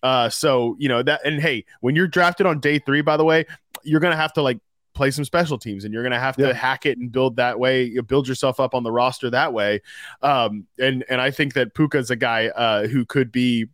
Uh, 0.03 0.29
so 0.29 0.77
you 0.79 0.87
know 0.87 1.03
that, 1.03 1.19
and 1.25 1.41
hey, 1.41 1.65
when 1.81 1.95
you're 1.95 2.07
drafted 2.07 2.45
on 2.45 2.59
day 2.61 2.79
three, 2.79 3.01
by 3.01 3.17
the 3.17 3.25
way, 3.25 3.45
you're 3.83 3.99
gonna 3.99 4.15
have 4.15 4.31
to 4.31 4.41
like 4.41 4.59
play 4.99 5.11
some 5.11 5.23
special 5.23 5.57
teams 5.57 5.85
and 5.85 5.93
you're 5.93 6.03
going 6.03 6.11
to 6.11 6.19
have 6.19 6.35
to 6.35 6.53
hack 6.53 6.85
it 6.85 6.97
and 6.97 7.09
build 7.09 7.37
that 7.37 7.57
way 7.57 7.83
you 7.83 8.03
build 8.03 8.27
yourself 8.27 8.59
up 8.59 8.75
on 8.75 8.83
the 8.83 8.91
roster 8.91 9.29
that 9.29 9.53
way 9.53 9.81
um, 10.21 10.67
and 10.77 11.05
and 11.09 11.21
i 11.21 11.31
think 11.31 11.53
that 11.53 11.73
puka 11.73 11.97
is 11.97 12.11
a 12.11 12.17
guy 12.17 12.47
uh, 12.49 12.85
who 12.85 13.05
could 13.05 13.31
be 13.31 13.65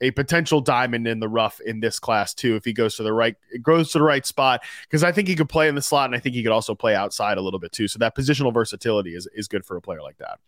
a 0.00 0.10
potential 0.10 0.60
diamond 0.60 1.08
in 1.08 1.20
the 1.20 1.28
rough 1.28 1.58
in 1.60 1.80
this 1.80 1.98
class 1.98 2.34
too 2.34 2.56
if 2.56 2.64
he 2.66 2.74
goes 2.74 2.96
to 2.96 3.02
the 3.02 3.12
right 3.12 3.36
goes 3.62 3.92
to 3.92 3.98
the 3.98 4.04
right 4.04 4.26
spot 4.26 4.62
because 4.82 5.02
I 5.02 5.12
think 5.12 5.28
he 5.28 5.34
could 5.34 5.48
play 5.48 5.66
in 5.66 5.74
the 5.74 5.82
slot 5.82 6.06
and 6.06 6.14
I 6.14 6.18
think 6.18 6.34
he 6.34 6.42
could 6.42 6.52
also 6.52 6.74
play 6.74 6.94
outside 6.94 7.38
a 7.38 7.40
little 7.40 7.60
bit 7.60 7.72
too. 7.72 7.88
So 7.88 7.98
that 8.00 8.14
positional 8.14 8.52
versatility 8.52 9.14
is 9.14 9.26
is 9.34 9.48
good 9.48 9.64
for 9.64 9.76
a 9.76 9.80
player 9.80 10.02
like 10.02 10.18
that. 10.18 10.40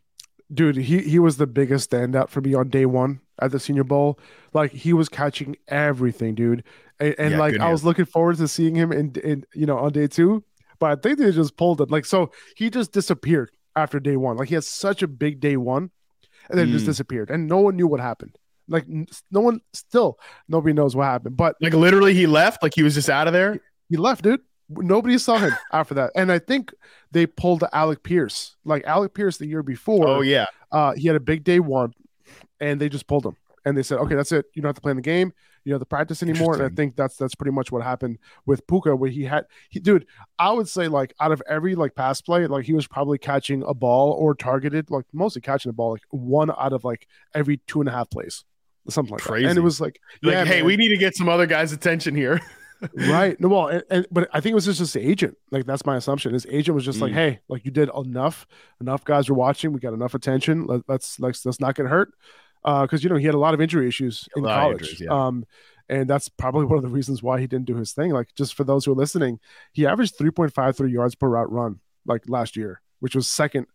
Dude, 0.52 0.76
he 0.76 1.00
he 1.00 1.18
was 1.18 1.38
the 1.38 1.46
biggest 1.46 1.90
standout 1.90 2.28
for 2.28 2.40
me 2.40 2.54
on 2.54 2.68
day 2.68 2.86
one 2.86 3.20
at 3.40 3.50
the 3.50 3.58
Senior 3.58 3.84
Bowl. 3.84 4.18
Like 4.52 4.72
he 4.72 4.92
was 4.92 5.08
catching 5.08 5.56
everything, 5.68 6.34
dude. 6.34 6.62
And, 6.98 7.14
and 7.18 7.30
yeah, 7.32 7.38
like 7.38 7.58
I 7.58 7.70
was 7.70 7.84
looking 7.84 8.04
forward 8.04 8.38
to 8.38 8.48
seeing 8.48 8.74
him 8.74 8.92
in, 8.92 9.12
in 9.22 9.44
you 9.54 9.66
know 9.66 9.78
on 9.78 9.92
day 9.92 10.06
two, 10.06 10.44
but 10.78 10.90
I 10.90 11.00
think 11.00 11.18
they 11.18 11.30
just 11.32 11.56
pulled 11.56 11.80
it. 11.80 11.90
Like 11.90 12.06
so, 12.06 12.30
he 12.56 12.70
just 12.70 12.92
disappeared 12.92 13.50
after 13.74 14.00
day 14.00 14.16
one. 14.16 14.36
Like 14.36 14.48
he 14.48 14.54
had 14.54 14.64
such 14.64 15.02
a 15.02 15.08
big 15.08 15.40
day 15.40 15.56
one, 15.56 15.90
and 16.48 16.58
then 16.58 16.68
mm. 16.68 16.72
just 16.72 16.86
disappeared, 16.86 17.30
and 17.30 17.46
no 17.46 17.58
one 17.58 17.76
knew 17.76 17.86
what 17.86 18.00
happened. 18.00 18.36
Like 18.68 18.86
no 19.30 19.40
one 19.40 19.60
still 19.72 20.18
nobody 20.48 20.72
knows 20.72 20.96
what 20.96 21.04
happened. 21.04 21.36
But 21.36 21.56
like 21.60 21.74
literally 21.74 22.14
he 22.14 22.26
left, 22.26 22.62
like 22.62 22.74
he 22.74 22.82
was 22.82 22.94
just 22.94 23.10
out 23.10 23.26
of 23.26 23.32
there. 23.32 23.60
He 23.88 23.96
left, 23.96 24.24
dude. 24.24 24.40
Nobody 24.68 25.18
saw 25.18 25.38
him 25.38 25.52
after 25.72 25.94
that. 25.94 26.10
And 26.16 26.32
I 26.32 26.40
think 26.40 26.74
they 27.12 27.26
pulled 27.26 27.62
Alec 27.72 28.02
Pierce. 28.02 28.56
Like 28.64 28.84
Alec 28.84 29.14
Pierce 29.14 29.36
the 29.36 29.46
year 29.46 29.62
before. 29.62 30.08
Oh 30.08 30.20
yeah. 30.20 30.46
Uh 30.72 30.94
he 30.96 31.06
had 31.06 31.14
a 31.14 31.20
big 31.20 31.44
day 31.44 31.60
one 31.60 31.92
and 32.60 32.80
they 32.80 32.88
just 32.88 33.06
pulled 33.06 33.24
him. 33.24 33.36
And 33.64 33.76
they 33.76 33.82
said, 33.82 33.98
okay, 33.98 34.14
that's 34.14 34.32
it. 34.32 34.46
You 34.54 34.62
don't 34.62 34.68
have 34.68 34.76
to 34.76 34.80
play 34.80 34.90
in 34.90 34.96
the 34.96 35.02
game. 35.02 35.32
You 35.66 35.72
know, 35.72 35.78
the 35.78 35.84
practice 35.84 36.22
anymore. 36.22 36.54
And 36.54 36.62
I 36.62 36.68
think 36.68 36.96
that's 36.96 37.16
that's 37.16 37.34
pretty 37.34 37.50
much 37.50 37.70
what 37.70 37.82
happened 37.82 38.18
with 38.46 38.66
Puka, 38.66 38.96
where 38.96 39.10
he 39.10 39.24
had 39.24 39.44
he 39.68 39.80
dude, 39.80 40.06
I 40.38 40.52
would 40.52 40.68
say 40.68 40.88
like 40.88 41.12
out 41.20 41.32
of 41.32 41.42
every 41.48 41.74
like 41.74 41.94
pass 41.94 42.20
play, 42.22 42.46
like 42.46 42.64
he 42.64 42.72
was 42.72 42.86
probably 42.86 43.18
catching 43.18 43.62
a 43.66 43.74
ball 43.74 44.12
or 44.12 44.34
targeted, 44.34 44.90
like 44.90 45.04
mostly 45.12 45.42
catching 45.42 45.70
a 45.70 45.72
ball, 45.74 45.92
like 45.92 46.04
one 46.10 46.50
out 46.50 46.72
of 46.72 46.84
like 46.84 47.06
every 47.34 47.58
two 47.66 47.80
and 47.80 47.88
a 47.88 47.92
half 47.92 48.08
plays 48.08 48.44
something 48.88 49.12
like 49.12 49.22
Crazy. 49.22 49.44
that. 49.44 49.50
And 49.50 49.58
it 49.58 49.62
was 49.62 49.80
like, 49.80 50.00
yeah, 50.22 50.38
like, 50.38 50.46
hey, 50.46 50.56
man. 50.58 50.66
we 50.66 50.76
need 50.76 50.88
to 50.88 50.96
get 50.96 51.16
some 51.16 51.28
other 51.28 51.46
guys' 51.46 51.72
attention 51.72 52.14
here. 52.14 52.40
right. 52.94 53.38
No, 53.40 53.48
well, 53.48 53.68
and, 53.68 53.82
and, 53.90 54.06
but 54.10 54.28
I 54.32 54.40
think 54.40 54.52
it 54.52 54.54
was 54.54 54.66
just 54.66 54.78
his 54.78 54.96
agent. 54.96 55.36
Like 55.50 55.66
that's 55.66 55.86
my 55.86 55.96
assumption. 55.96 56.32
His 56.32 56.46
agent 56.50 56.74
was 56.74 56.84
just 56.84 56.98
mm. 56.98 57.02
like, 57.02 57.12
hey, 57.12 57.40
like 57.48 57.64
you 57.64 57.70
did 57.70 57.90
enough. 57.96 58.46
Enough 58.80 59.04
guys 59.04 59.28
are 59.28 59.34
watching. 59.34 59.72
We 59.72 59.80
got 59.80 59.94
enough 59.94 60.14
attention. 60.14 60.66
Let, 60.66 60.82
us 60.88 61.18
let's 61.18 61.44
let's 61.44 61.60
not 61.60 61.74
get 61.74 61.86
hurt. 61.86 62.12
Because 62.66 63.00
uh, 63.00 63.02
you 63.02 63.08
know 63.08 63.16
he 63.16 63.26
had 63.26 63.34
a 63.34 63.38
lot 63.38 63.54
of 63.54 63.60
injury 63.60 63.86
issues 63.86 64.28
in 64.36 64.42
college. 64.42 64.82
Injuries, 64.82 65.00
yeah. 65.02 65.26
Um, 65.26 65.46
and 65.88 66.10
that's 66.10 66.28
probably 66.28 66.64
one 66.64 66.78
of 66.78 66.82
the 66.82 66.88
reasons 66.88 67.22
why 67.22 67.40
he 67.40 67.46
didn't 67.46 67.66
do 67.66 67.76
his 67.76 67.92
thing. 67.92 68.10
Like 68.10 68.34
just 68.34 68.54
for 68.54 68.64
those 68.64 68.84
who 68.84 68.92
are 68.92 68.96
listening, 68.96 69.38
he 69.72 69.86
averaged 69.86 70.18
3.53 70.18 70.92
yards 70.92 71.14
per 71.14 71.28
route 71.28 71.50
run 71.50 71.78
like 72.04 72.22
last 72.28 72.56
year, 72.56 72.82
which 72.98 73.14
was 73.14 73.28
second 73.28 73.66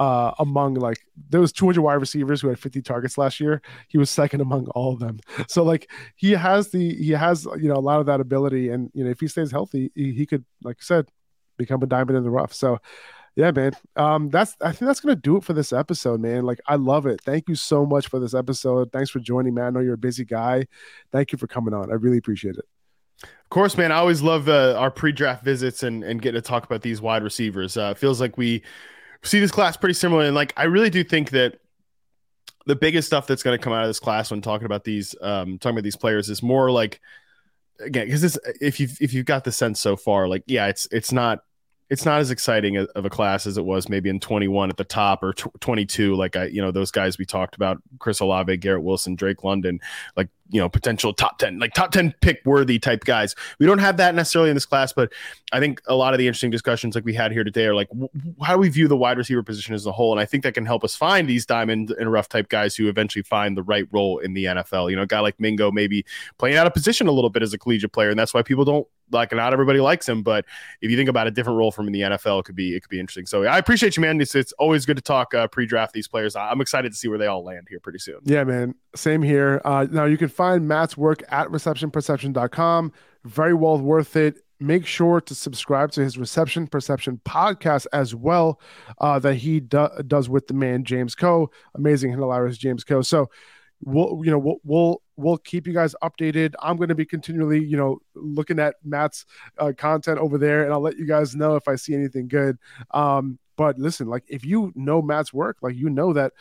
uh, 0.00 0.32
among 0.38 0.74
like 0.74 1.00
there 1.28 1.40
was 1.40 1.52
200 1.52 1.80
wide 1.80 1.94
receivers 1.94 2.40
who 2.40 2.48
had 2.48 2.58
50 2.58 2.82
targets 2.82 3.18
last 3.18 3.40
year. 3.40 3.60
He 3.88 3.98
was 3.98 4.10
second 4.10 4.40
among 4.40 4.66
all 4.68 4.92
of 4.92 5.00
them. 5.00 5.20
So 5.48 5.62
like 5.62 5.90
he 6.16 6.32
has 6.32 6.70
the 6.70 6.94
he 6.94 7.10
has 7.10 7.44
you 7.58 7.68
know 7.68 7.76
a 7.76 7.80
lot 7.80 8.00
of 8.00 8.06
that 8.06 8.20
ability, 8.20 8.68
and 8.68 8.90
you 8.94 9.04
know 9.04 9.10
if 9.10 9.20
he 9.20 9.28
stays 9.28 9.50
healthy, 9.50 9.90
he, 9.94 10.12
he 10.12 10.26
could 10.26 10.44
like 10.62 10.76
I 10.80 10.84
said 10.84 11.08
become 11.56 11.82
a 11.82 11.86
diamond 11.86 12.16
in 12.16 12.24
the 12.24 12.30
rough. 12.30 12.52
So 12.52 12.78
yeah, 13.38 13.52
man. 13.52 13.72
Um, 13.94 14.30
that's 14.30 14.56
I 14.60 14.72
think 14.72 14.88
that's 14.88 14.98
gonna 14.98 15.14
do 15.14 15.36
it 15.36 15.44
for 15.44 15.52
this 15.52 15.72
episode, 15.72 16.20
man. 16.20 16.44
Like 16.44 16.58
I 16.66 16.74
love 16.74 17.06
it. 17.06 17.20
Thank 17.20 17.48
you 17.48 17.54
so 17.54 17.86
much 17.86 18.08
for 18.08 18.18
this 18.18 18.34
episode. 18.34 18.90
Thanks 18.90 19.10
for 19.10 19.20
joining, 19.20 19.54
man. 19.54 19.66
I 19.66 19.70
know 19.70 19.80
you're 19.80 19.94
a 19.94 19.96
busy 19.98 20.24
guy. 20.24 20.66
Thank 21.12 21.30
you 21.30 21.38
for 21.38 21.46
coming 21.46 21.72
on. 21.72 21.88
I 21.92 21.94
really 21.94 22.18
appreciate 22.18 22.56
it. 22.56 22.64
Of 23.22 23.50
course, 23.50 23.76
man. 23.76 23.92
I 23.92 23.98
always 23.98 24.22
love 24.22 24.48
uh, 24.48 24.74
our 24.76 24.90
pre-draft 24.90 25.44
visits 25.44 25.84
and 25.84 26.02
and 26.02 26.20
getting 26.20 26.42
to 26.42 26.46
talk 26.46 26.64
about 26.64 26.82
these 26.82 27.00
wide 27.00 27.22
receivers. 27.22 27.76
Uh, 27.76 27.94
feels 27.94 28.20
like 28.20 28.36
we 28.36 28.64
see 29.22 29.38
this 29.38 29.52
class 29.52 29.76
pretty 29.76 29.94
similar. 29.94 30.24
And 30.24 30.34
like, 30.34 30.52
I 30.56 30.64
really 30.64 30.90
do 30.90 31.04
think 31.04 31.30
that 31.30 31.60
the 32.66 32.76
biggest 32.76 33.06
stuff 33.06 33.28
that's 33.28 33.44
going 33.44 33.56
to 33.56 33.62
come 33.62 33.72
out 33.72 33.82
of 33.82 33.88
this 33.88 34.00
class 34.00 34.30
when 34.30 34.42
talking 34.42 34.66
about 34.66 34.84
these, 34.84 35.14
um, 35.22 35.58
talking 35.58 35.76
about 35.76 35.84
these 35.84 35.96
players 35.96 36.28
is 36.28 36.42
more 36.42 36.70
like, 36.70 37.00
again, 37.80 38.06
because 38.06 38.20
this, 38.20 38.38
if 38.60 38.78
you've, 38.80 39.00
if 39.00 39.14
you've 39.14 39.26
got 39.26 39.44
the 39.44 39.52
sense 39.52 39.80
so 39.80 39.96
far, 39.96 40.28
like, 40.28 40.42
yeah, 40.46 40.66
it's, 40.66 40.86
it's 40.90 41.12
not, 41.12 41.44
it's 41.90 42.04
not 42.04 42.20
as 42.20 42.30
exciting 42.30 42.76
of 42.76 43.04
a 43.04 43.10
class 43.10 43.46
as 43.46 43.56
it 43.56 43.64
was 43.64 43.88
maybe 43.88 44.10
in 44.10 44.20
21 44.20 44.70
at 44.70 44.76
the 44.76 44.84
top 44.84 45.22
or 45.22 45.32
22 45.32 46.14
like 46.14 46.36
i 46.36 46.44
you 46.44 46.60
know 46.60 46.70
those 46.70 46.90
guys 46.90 47.18
we 47.18 47.24
talked 47.24 47.56
about 47.56 47.82
chris 47.98 48.20
olave 48.20 48.56
garrett 48.58 48.82
wilson 48.82 49.14
drake 49.14 49.44
london 49.44 49.80
like 50.16 50.28
you 50.50 50.60
know 50.60 50.68
potential 50.68 51.12
top 51.12 51.38
10 51.38 51.58
like 51.58 51.74
top 51.74 51.90
10 51.90 52.14
pick 52.20 52.40
worthy 52.44 52.78
type 52.78 53.04
guys. 53.04 53.34
We 53.58 53.66
don't 53.66 53.78
have 53.78 53.96
that 53.98 54.14
necessarily 54.14 54.50
in 54.50 54.56
this 54.56 54.66
class 54.66 54.92
but 54.92 55.12
i 55.52 55.60
think 55.60 55.80
a 55.86 55.94
lot 55.94 56.14
of 56.14 56.18
the 56.18 56.26
interesting 56.26 56.50
discussions 56.50 56.94
like 56.94 57.04
we 57.04 57.14
had 57.14 57.32
here 57.32 57.44
today 57.44 57.66
are 57.66 57.74
like 57.74 57.88
w- 57.88 58.08
how 58.42 58.54
do 58.54 58.60
we 58.60 58.68
view 58.68 58.88
the 58.88 58.96
wide 58.96 59.18
receiver 59.18 59.42
position 59.42 59.74
as 59.74 59.86
a 59.86 59.92
whole? 59.92 60.12
And 60.12 60.20
i 60.20 60.24
think 60.24 60.42
that 60.44 60.54
can 60.54 60.66
help 60.66 60.84
us 60.84 60.96
find 60.96 61.28
these 61.28 61.44
diamond 61.46 61.90
and 61.90 62.10
rough 62.10 62.28
type 62.28 62.48
guys 62.48 62.76
who 62.76 62.88
eventually 62.88 63.22
find 63.22 63.56
the 63.56 63.62
right 63.62 63.86
role 63.92 64.18
in 64.18 64.34
the 64.34 64.44
nfl 64.44 64.90
you 64.90 64.96
know 64.96 65.02
a 65.02 65.06
guy 65.06 65.20
like 65.20 65.38
mingo 65.38 65.70
maybe 65.70 66.04
playing 66.38 66.56
out 66.56 66.66
of 66.66 66.74
position 66.74 67.06
a 67.06 67.12
little 67.12 67.30
bit 67.30 67.42
as 67.42 67.52
a 67.52 67.58
collegiate 67.58 67.92
player 67.92 68.10
and 68.10 68.18
that's 68.18 68.34
why 68.34 68.42
people 68.42 68.64
don't 68.64 68.86
like 69.10 69.32
not 69.32 69.52
everybody 69.52 69.80
likes 69.80 70.08
him 70.08 70.22
but 70.22 70.44
if 70.80 70.90
you 70.90 70.96
think 70.96 71.08
about 71.08 71.26
a 71.26 71.30
different 71.30 71.58
role 71.58 71.70
from 71.70 71.86
in 71.86 71.92
the 71.92 72.02
nfl 72.02 72.40
it 72.40 72.44
could 72.44 72.56
be 72.56 72.74
it 72.74 72.80
could 72.80 72.90
be 72.90 73.00
interesting. 73.00 73.26
So 73.26 73.44
i 73.44 73.58
appreciate 73.58 73.96
you 73.96 74.00
man. 74.00 74.20
It's, 74.20 74.34
it's 74.34 74.52
always 74.52 74.86
good 74.86 74.96
to 74.96 75.02
talk 75.02 75.34
uh, 75.34 75.46
pre-draft 75.48 75.92
these 75.92 76.08
players. 76.08 76.36
I'm 76.36 76.60
excited 76.60 76.92
to 76.92 76.98
see 76.98 77.08
where 77.08 77.18
they 77.18 77.26
all 77.26 77.44
land 77.44 77.66
here 77.68 77.80
pretty 77.80 77.98
soon. 77.98 78.20
Yeah 78.24 78.44
man. 78.44 78.74
Same 78.94 79.22
here. 79.22 79.60
Uh, 79.64 79.86
now 79.90 80.04
you 80.04 80.16
can 80.16 80.28
find 80.38 80.68
Matt's 80.68 80.96
work 80.96 81.24
at 81.30 81.48
receptionperception.com. 81.48 82.92
Very 83.24 83.54
well 83.54 83.76
worth 83.80 84.14
it. 84.14 84.38
Make 84.60 84.86
sure 84.86 85.20
to 85.20 85.34
subscribe 85.34 85.90
to 85.92 86.00
his 86.00 86.16
Reception 86.16 86.68
Perception 86.68 87.20
podcast 87.24 87.86
as 87.92 88.14
well, 88.14 88.60
uh, 88.98 89.18
that 89.18 89.34
he 89.34 89.58
do- 89.58 89.90
does 90.06 90.28
with 90.28 90.46
the 90.46 90.54
man 90.54 90.84
James 90.84 91.16
Koh, 91.16 91.50
amazing 91.74 92.12
and 92.12 92.20
hilarious 92.20 92.56
James 92.56 92.84
Koh. 92.84 93.02
So, 93.02 93.28
we'll 93.84 94.20
you 94.24 94.30
know 94.30 94.38
we'll 94.38 94.58
we'll 94.64 95.02
we'll 95.16 95.38
keep 95.38 95.66
you 95.66 95.72
guys 95.72 95.94
updated. 96.02 96.54
I'm 96.60 96.76
going 96.76 96.88
to 96.88 96.94
be 96.94 97.04
continually 97.04 97.64
you 97.64 97.76
know 97.76 97.98
looking 98.14 98.58
at 98.58 98.76
Matt's 98.84 99.26
uh, 99.58 99.72
content 99.76 100.18
over 100.18 100.38
there, 100.38 100.62
and 100.64 100.72
I'll 100.72 100.80
let 100.80 100.98
you 100.98 101.06
guys 101.06 101.34
know 101.34 101.56
if 101.56 101.66
I 101.68 101.74
see 101.76 101.94
anything 101.94 102.28
good. 102.28 102.58
Um, 102.92 103.38
but 103.56 103.78
listen, 103.78 104.06
like 104.06 104.24
if 104.28 104.44
you 104.44 104.72
know 104.76 105.02
Matt's 105.02 105.32
work, 105.32 105.58
like 105.62 105.74
you 105.74 105.90
know 105.90 106.12
that 106.12 106.32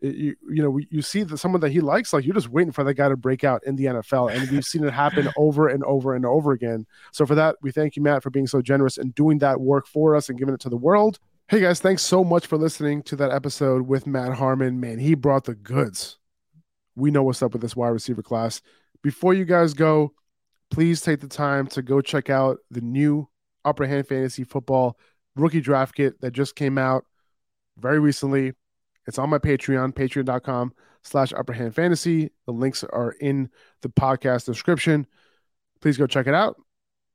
you, 0.00 0.36
you 0.48 0.62
know, 0.62 0.78
you 0.90 1.02
see 1.02 1.22
that 1.22 1.38
someone 1.38 1.60
that 1.60 1.72
he 1.72 1.80
likes, 1.80 2.12
like 2.12 2.24
you're 2.24 2.34
just 2.34 2.48
waiting 2.48 2.72
for 2.72 2.84
that 2.84 2.94
guy 2.94 3.08
to 3.08 3.16
break 3.16 3.44
out 3.44 3.62
in 3.64 3.76
the 3.76 3.86
NFL. 3.86 4.34
And 4.34 4.50
we've 4.50 4.64
seen 4.64 4.84
it 4.84 4.92
happen 4.92 5.28
over 5.36 5.68
and 5.68 5.84
over 5.84 6.14
and 6.14 6.24
over 6.24 6.52
again. 6.52 6.86
So 7.12 7.26
for 7.26 7.34
that, 7.34 7.56
we 7.62 7.70
thank 7.70 7.96
you, 7.96 8.02
Matt, 8.02 8.22
for 8.22 8.30
being 8.30 8.46
so 8.46 8.62
generous 8.62 8.98
and 8.98 9.14
doing 9.14 9.38
that 9.38 9.60
work 9.60 9.86
for 9.86 10.16
us 10.16 10.28
and 10.28 10.38
giving 10.38 10.54
it 10.54 10.60
to 10.60 10.68
the 10.68 10.76
world. 10.76 11.18
Hey 11.48 11.60
guys, 11.60 11.80
thanks 11.80 12.02
so 12.02 12.22
much 12.22 12.46
for 12.46 12.56
listening 12.56 13.02
to 13.04 13.16
that 13.16 13.32
episode 13.32 13.82
with 13.82 14.06
Matt 14.06 14.34
Harmon. 14.34 14.78
Man, 14.78 14.98
he 14.98 15.14
brought 15.14 15.44
the 15.44 15.54
goods. 15.54 16.16
We 16.94 17.10
know 17.10 17.22
what's 17.22 17.42
up 17.42 17.52
with 17.52 17.62
this 17.62 17.74
wide 17.74 17.88
receiver 17.88 18.22
class. 18.22 18.62
Before 19.02 19.34
you 19.34 19.44
guys 19.44 19.74
go, 19.74 20.12
please 20.70 21.00
take 21.00 21.20
the 21.20 21.28
time 21.28 21.66
to 21.68 21.82
go 21.82 22.00
check 22.00 22.30
out 22.30 22.58
the 22.70 22.80
new 22.80 23.28
Upper 23.64 23.86
Hand 23.86 24.06
Fantasy 24.06 24.44
Football 24.44 24.96
rookie 25.36 25.60
draft 25.60 25.94
kit 25.94 26.20
that 26.20 26.32
just 26.32 26.54
came 26.54 26.78
out 26.78 27.04
very 27.78 27.98
recently. 27.98 28.52
It's 29.10 29.18
on 29.18 29.28
my 29.28 29.38
Patreon, 29.38 29.92
patreon.com 29.92 30.72
slash 31.02 31.32
upper 31.32 31.52
hand 31.52 31.74
fantasy. 31.74 32.30
The 32.46 32.52
links 32.52 32.84
are 32.84 33.10
in 33.20 33.50
the 33.82 33.88
podcast 33.88 34.46
description. 34.46 35.04
Please 35.80 35.98
go 35.98 36.06
check 36.06 36.28
it 36.28 36.34
out. 36.34 36.54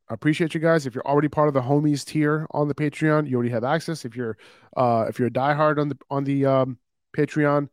I 0.09 0.13
appreciate 0.13 0.53
you 0.53 0.59
guys. 0.59 0.85
If 0.85 0.93
you're 0.93 1.07
already 1.07 1.29
part 1.29 1.47
of 1.47 1.53
the 1.53 1.61
homies 1.61 2.03
tier 2.03 2.47
on 2.51 2.67
the 2.67 2.75
Patreon, 2.75 3.29
you 3.29 3.37
already 3.37 3.51
have 3.51 3.63
access. 3.63 4.03
If 4.03 4.13
you're 4.13 4.37
uh 4.75 5.05
if 5.07 5.19
you're 5.19 5.29
a 5.29 5.31
diehard 5.31 5.79
on 5.79 5.87
the 5.87 5.97
on 6.09 6.25
the 6.25 6.45
um 6.45 6.79
Patreon, 7.15 7.69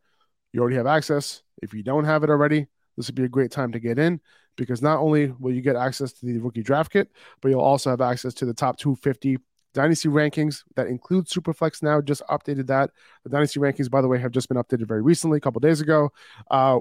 you 0.53 0.61
already 0.61 0.77
have 0.77 0.87
access. 0.87 1.43
If 1.61 1.73
you 1.73 1.83
don't 1.83 2.05
have 2.05 2.23
it 2.23 2.29
already, 2.29 2.67
this 2.95 3.07
would 3.07 3.15
be 3.15 3.25
a 3.25 3.27
great 3.27 3.51
time 3.51 3.73
to 3.73 3.79
get 3.81 3.99
in 3.99 4.21
because 4.55 4.81
not 4.81 4.99
only 4.99 5.33
will 5.37 5.51
you 5.51 5.61
get 5.61 5.75
access 5.75 6.13
to 6.13 6.25
the 6.25 6.39
rookie 6.39 6.63
draft 6.63 6.93
kit, 6.93 7.11
but 7.41 7.49
you'll 7.49 7.59
also 7.59 7.89
have 7.89 7.99
access 7.99 8.33
to 8.35 8.45
the 8.45 8.53
top 8.53 8.77
250 8.77 9.39
Dynasty 9.73 10.09
rankings 10.09 10.63
that 10.75 10.87
include 10.87 11.27
Superflex 11.27 11.81
now 11.81 12.01
just 12.01 12.21
updated 12.29 12.67
that. 12.67 12.91
The 13.23 13.29
Dynasty 13.29 13.59
rankings, 13.59 13.89
by 13.89 14.01
the 14.01 14.07
way, 14.07 14.19
have 14.19 14.31
just 14.31 14.47
been 14.47 14.57
updated 14.57 14.87
very 14.87 15.01
recently, 15.01 15.37
a 15.37 15.41
couple 15.41 15.59
days 15.59 15.81
ago. 15.81 16.11
Uh, 16.49 16.79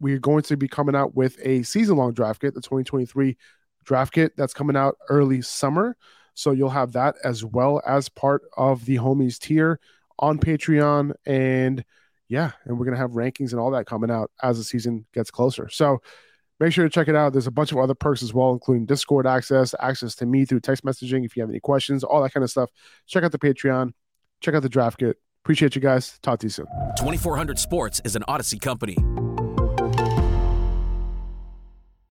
we're 0.00 0.18
going 0.18 0.42
to 0.44 0.56
be 0.56 0.68
coming 0.68 0.96
out 0.96 1.14
with 1.14 1.38
a 1.42 1.62
season 1.62 1.96
long 1.96 2.12
draft 2.12 2.40
kit, 2.40 2.54
the 2.54 2.60
2023 2.60 3.36
draft 3.84 4.12
kit 4.12 4.32
that's 4.36 4.54
coming 4.54 4.76
out 4.76 4.96
early 5.08 5.42
summer. 5.42 5.96
So 6.34 6.52
you'll 6.52 6.70
have 6.70 6.92
that 6.92 7.16
as 7.24 7.44
well 7.44 7.82
as 7.86 8.08
part 8.08 8.42
of 8.56 8.84
the 8.84 8.96
homies 8.96 9.38
tier 9.38 9.78
on 10.18 10.38
Patreon. 10.38 11.12
And 11.26 11.84
yeah, 12.28 12.52
and 12.64 12.78
we're 12.78 12.86
going 12.86 12.96
to 12.96 13.00
have 13.00 13.10
rankings 13.10 13.52
and 13.52 13.60
all 13.60 13.70
that 13.72 13.86
coming 13.86 14.10
out 14.10 14.30
as 14.42 14.58
the 14.58 14.64
season 14.64 15.04
gets 15.12 15.30
closer. 15.30 15.68
So 15.68 16.00
make 16.62 16.72
sure 16.72 16.84
to 16.84 16.90
check 16.90 17.08
it 17.08 17.16
out. 17.16 17.32
There's 17.32 17.48
a 17.48 17.52
bunch 17.52 17.72
of 17.72 17.78
other 17.78 17.94
perks 17.94 18.22
as 18.22 18.32
well, 18.32 18.52
including 18.52 18.86
Discord 18.86 19.26
access, 19.26 19.74
access 19.80 20.14
to 20.16 20.26
me 20.26 20.44
through 20.44 20.60
text 20.60 20.84
messaging 20.84 21.24
if 21.24 21.36
you 21.36 21.42
have 21.42 21.50
any 21.50 21.60
questions, 21.60 22.04
all 22.04 22.22
that 22.22 22.32
kind 22.32 22.44
of 22.44 22.50
stuff. 22.50 22.70
Check 23.06 23.24
out 23.24 23.32
the 23.32 23.38
Patreon, 23.38 23.92
check 24.40 24.54
out 24.54 24.62
the 24.62 24.68
draft 24.68 24.98
kit. 24.98 25.16
Appreciate 25.44 25.74
you 25.74 25.80
guys. 25.80 26.20
Talk 26.22 26.38
to 26.38 26.46
you 26.46 26.50
soon. 26.50 26.66
2400 26.98 27.58
Sports 27.58 28.00
is 28.04 28.14
an 28.14 28.22
Audacy 28.28 28.60
company. 28.60 28.96